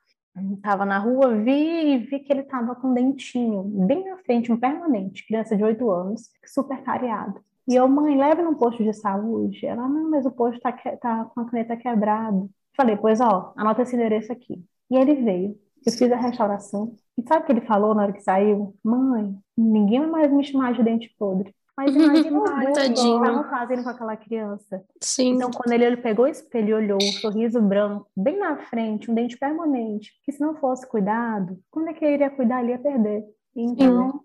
[0.55, 4.51] Estava na rua, vi e vi que ele estava com um dentinho bem na frente,
[4.51, 7.39] um permanente, criança de 8 anos, super cariado.
[7.67, 9.65] E eu, mãe, leve no posto de saúde.
[9.65, 12.47] Ela, não, mas o posto tá, tá com a caneta quebrada.
[12.75, 14.63] Falei, pois ó, anota esse endereço aqui.
[14.91, 15.57] E ele veio.
[15.85, 16.95] Eu fiz a restauração.
[17.17, 18.75] E sabe o que ele falou na hora que saiu?
[18.83, 21.55] Mãe, ninguém mais me chamar de dente podre.
[21.77, 24.83] Mas imagina o que estavam fazendo com aquela criança.
[25.01, 25.33] Sim.
[25.33, 29.11] Então, quando ele, ele pegou o espelho e olhou, um sorriso branco, bem na frente,
[29.11, 32.61] um dente permanente, que se não fosse cuidado, quando é que ele iria cuidar?
[32.61, 33.23] Ele ia perder.
[33.55, 34.19] Então, Sim.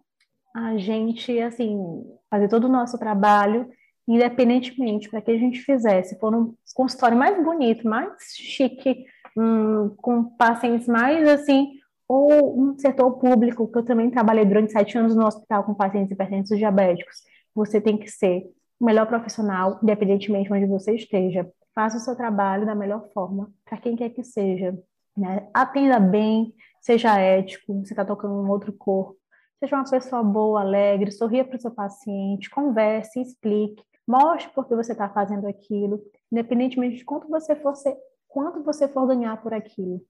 [0.55, 3.69] a gente, assim, fazer todo o nosso trabalho,
[4.07, 9.05] independentemente, para que a gente fizesse, for um consultório mais bonito, mais chique,
[9.37, 14.99] hum, com pacientes mais, assim, ou um setor público, que eu também trabalhei durante sete
[14.99, 17.23] anos no hospital com pacientes hipertensos diabéticos,
[17.55, 21.51] você tem que ser o melhor profissional, independentemente de onde você esteja.
[21.75, 24.77] Faça o seu trabalho da melhor forma, para quem quer que seja.
[25.17, 25.49] Né?
[25.53, 29.17] Atenda bem, seja ético, você está tocando um outro corpo.
[29.59, 34.75] Seja uma pessoa boa, alegre, sorria para o seu paciente, converse, explique, mostre por que
[34.75, 37.95] você está fazendo aquilo, independentemente de quanto você for, ser,
[38.27, 40.01] quanto você for ganhar por aquilo.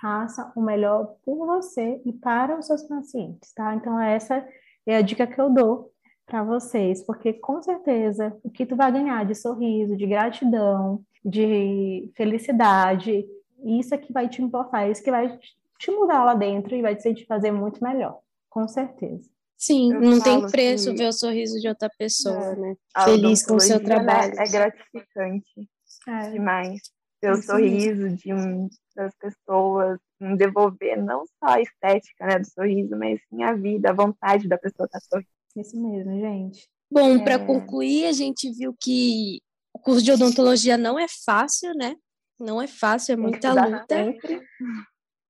[0.00, 3.74] Faça o melhor por você e para os seus pacientes, tá?
[3.76, 4.46] Então, essa
[4.84, 5.92] é a dica que eu dou
[6.26, 12.10] para vocês, porque com certeza o que tu vai ganhar de sorriso, de gratidão, de
[12.16, 13.24] felicidade,
[13.64, 15.38] isso é que vai te importar, isso que vai
[15.78, 18.18] te mudar lá dentro e vai te fazer muito melhor,
[18.50, 19.30] com certeza.
[19.56, 20.98] Sim, eu não tem preço que...
[20.98, 22.56] ver o sorriso de outra pessoa, é.
[22.56, 22.76] né?
[23.04, 24.38] Feliz com o seu trabalho.
[24.38, 25.68] É, gratificante
[26.06, 26.30] é.
[26.30, 26.80] demais.
[27.22, 32.46] Ver o sorriso de um, das pessoas, um devolver não só a estética né, do
[32.46, 35.35] sorriso, mas sim a vida, a vontade da pessoa estar sorrindo.
[35.56, 36.68] Isso mesmo, gente.
[36.90, 37.24] Bom, é...
[37.24, 39.40] para concluir, a gente viu que
[39.72, 41.96] o curso de odontologia não é fácil, né?
[42.38, 43.86] Não é fácil, é muita luta.
[43.94, 44.42] Sempre.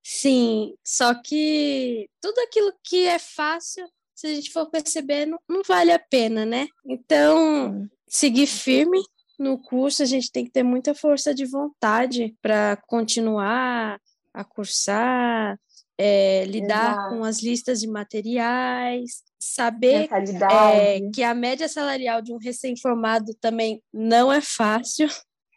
[0.05, 5.62] Sim, só que tudo aquilo que é fácil, se a gente for perceber, não, não
[5.66, 6.68] vale a pena, né?
[6.85, 9.03] Então, seguir firme
[9.39, 14.01] no curso, a gente tem que ter muita força de vontade para continuar
[14.33, 15.59] a cursar,
[15.99, 17.09] é, lidar Exato.
[17.11, 23.82] com as listas de materiais, saber é, que a média salarial de um recém-formado também
[23.92, 25.09] não é fácil.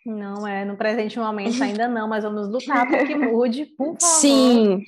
[0.06, 4.00] Não é, no presente momento ainda não, mas vamos lutar para que mude, por favor.
[4.00, 4.84] Sim,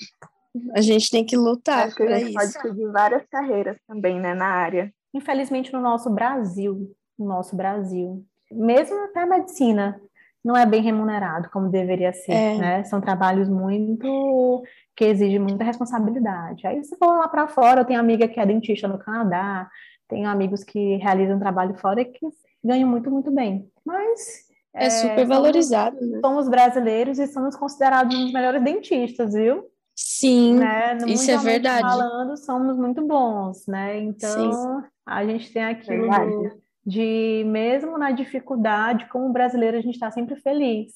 [0.75, 2.33] a gente tem que lutar Acho que a gente isso.
[2.33, 4.91] pode seguir várias carreiras também, né, na área.
[5.13, 9.99] Infelizmente, no nosso Brasil, no nosso Brasil, mesmo até a medicina,
[10.43, 12.57] não é bem remunerado como deveria ser, É.
[12.57, 12.83] né?
[12.85, 14.63] São trabalhos muito
[14.95, 16.65] que exigem muita responsabilidade.
[16.67, 19.69] Aí você for lá para fora, eu tenho amiga que é dentista no Canadá,
[20.07, 22.19] tenho amigos que realizam trabalho fora e que
[22.63, 23.69] ganham muito, muito bem.
[23.85, 26.19] Mas É super somos- valorizado, né?
[26.23, 29.65] Somos brasileiros e somos considerados um dos melhores dentistas, viu?
[29.95, 30.97] Sim, né?
[31.07, 31.81] Isso é verdade.
[31.81, 33.99] falando, somos muito bons, né?
[33.99, 36.55] Então, a gente tem aquilo Verdade.
[36.85, 40.91] de, mesmo na dificuldade, como brasileiro, a gente está sempre feliz.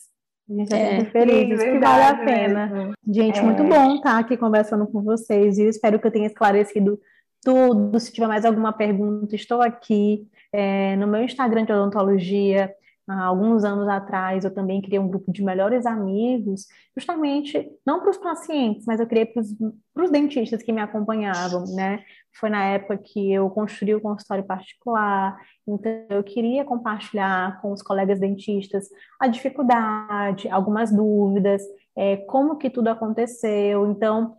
[0.48, 0.98] A gente está É.
[1.00, 2.68] sempre feliz, que vale a pena.
[2.68, 2.94] mesmo.
[3.08, 3.42] Gente, É.
[3.42, 7.00] muito bom estar aqui conversando com vocês, e eu espero que eu tenha esclarecido
[7.44, 8.00] tudo.
[8.00, 12.72] Se tiver mais alguma pergunta, estou aqui é, no meu Instagram de odontologia.
[13.08, 16.66] Há alguns anos atrás, eu também criei um grupo de melhores amigos,
[16.98, 22.00] justamente não para os pacientes, mas eu criei para os dentistas que me acompanhavam, né?
[22.38, 27.82] Foi na época que eu construí o consultório particular, então eu queria compartilhar com os
[27.82, 31.62] colegas dentistas a dificuldade, algumas dúvidas,
[31.96, 33.90] é, como que tudo aconteceu.
[33.90, 34.36] Então,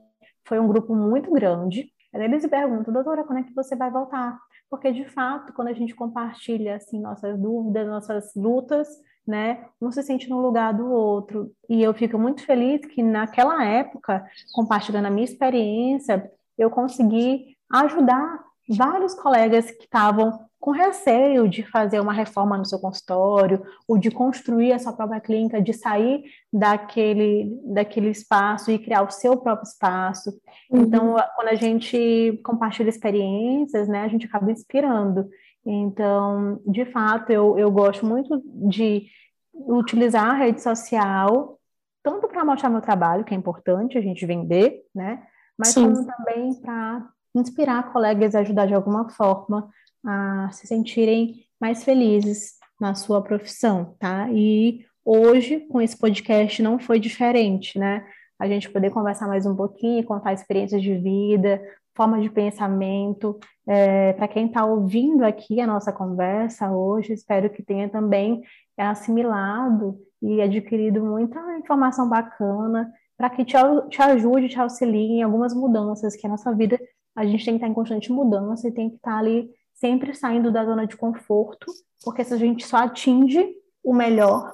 [0.47, 1.90] foi um grupo muito grande.
[2.12, 4.38] Eles me perguntam, doutora, quando é que você vai voltar?
[4.70, 8.88] Porque, de fato, quando a gente compartilha, assim, nossas dúvidas, nossas lutas,
[9.26, 11.51] né, um se sente no lugar do outro.
[11.68, 14.24] E eu fico muito feliz que, naquela época,
[14.55, 22.00] compartilhando a minha experiência, eu consegui ajudar vários colegas que estavam com receio de fazer
[22.00, 27.56] uma reforma no seu consultório, ou de construir a sua própria clínica, de sair daquele,
[27.64, 30.32] daquele espaço e criar o seu próprio espaço.
[30.68, 35.28] Então, quando a gente compartilha experiências, né, a gente acaba inspirando.
[35.64, 39.06] Então, de fato, eu, eu gosto muito de
[39.54, 41.60] utilizar a rede social,
[42.02, 45.22] tanto para mostrar meu trabalho, que é importante a gente vender, né,
[45.56, 45.92] mas Sim.
[45.92, 47.08] como também para
[47.39, 49.68] inspirar colegas e ajudar de alguma forma
[50.05, 54.28] a se sentirem mais felizes na sua profissão, tá?
[54.30, 58.07] E hoje, com esse podcast, não foi diferente, né?
[58.39, 61.61] A gente poder conversar mais um pouquinho, contar experiências de vida,
[61.97, 63.39] forma de pensamento.
[63.66, 68.43] É, para quem está ouvindo aqui a nossa conversa hoje, espero que tenha também
[68.76, 73.57] assimilado e adquirido muita informação bacana para que te,
[73.89, 76.78] te ajude, te auxilie em algumas mudanças que a nossa vida
[77.16, 80.52] a gente tem que estar em constante mudança e tem que estar ali sempre saindo
[80.52, 81.66] da zona de conforto,
[82.04, 84.52] porque se a gente só atinge o melhor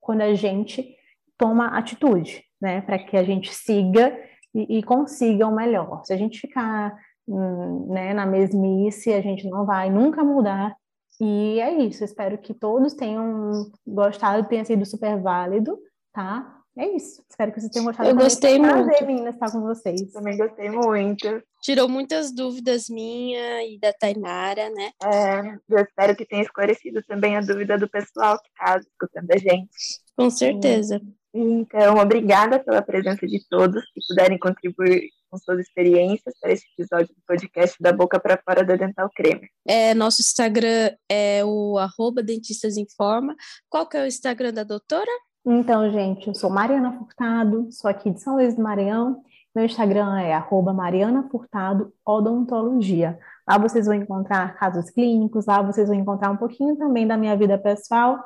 [0.00, 0.96] quando a gente
[1.36, 4.16] toma atitude, né, para que a gente siga
[4.54, 6.04] e, e, consiga o melhor.
[6.04, 6.96] Se a gente ficar
[7.26, 10.76] hum, né, na mesmice, a gente não vai nunca mudar.
[11.20, 12.04] E é isso.
[12.04, 15.76] Espero que todos tenham gostado, tenha sido super válido,
[16.12, 16.60] tá?
[16.76, 17.22] É isso.
[17.28, 18.08] Espero que vocês tenham gostado.
[18.08, 18.84] Eu gostei um muito.
[18.84, 20.12] prazer, meninas, estar com vocês.
[20.12, 21.42] Também gostei muito.
[21.62, 24.90] Tirou muitas dúvidas minha e da Tainara, né?
[25.02, 29.38] É, eu espero que tenha esclarecido também a dúvida do pessoal que está escutando a
[29.38, 29.70] gente.
[30.16, 31.00] Com certeza.
[31.32, 37.08] Então, obrigada pela presença de todos que puderem contribuir com suas experiências para este episódio
[37.08, 39.48] do podcast da Boca para Fora da Dental Creme.
[39.66, 43.34] É, nosso Instagram é o arroba Dentistas Informa.
[43.68, 45.10] Qual que é o Instagram da doutora?
[45.46, 49.22] Então, gente, eu sou Mariana Furtado, sou aqui de São Luís do Maranhão.
[49.54, 53.18] Meu Instagram é arroba Mariana Furtado Odontologia.
[53.46, 57.36] Lá vocês vão encontrar casos clínicos, lá vocês vão encontrar um pouquinho também da minha
[57.36, 58.18] vida pessoal.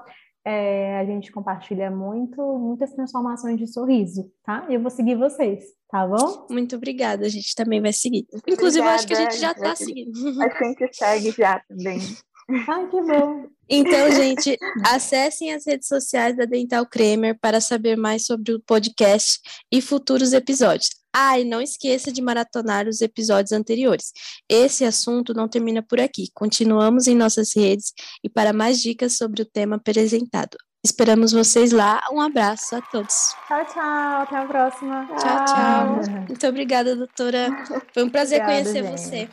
[0.45, 4.65] É, a gente compartilha muito, muitas transformações de sorriso, tá?
[4.69, 6.47] E eu vou seguir vocês, tá bom?
[6.49, 8.27] Muito obrigada, a gente também vai seguir.
[8.47, 10.13] Inclusive, eu acho que a obrigada, gente já está seguindo.
[10.41, 11.99] A gente segue já também.
[12.51, 13.47] Ai, que bom!
[13.69, 19.39] Então, gente, acessem as redes sociais da Dental Cremer para saber mais sobre o podcast
[19.71, 20.89] e futuros episódios.
[21.15, 24.13] Ah, e não esqueça de maratonar os episódios anteriores.
[24.49, 26.29] Esse assunto não termina por aqui.
[26.33, 27.93] Continuamos em nossas redes
[28.25, 30.57] e para mais dicas sobre o tema apresentado.
[30.83, 32.01] Esperamos vocês lá.
[32.13, 33.35] Um abraço a todos.
[33.47, 34.23] Tchau, tchau.
[34.23, 35.07] Até a próxima.
[35.19, 36.25] Tchau, tchau.
[36.29, 37.49] Muito obrigada, doutora.
[37.93, 38.99] Foi um prazer Obrigada, conhecer gente.
[38.99, 39.29] você.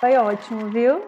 [0.00, 1.02] Foi ótimo, viu?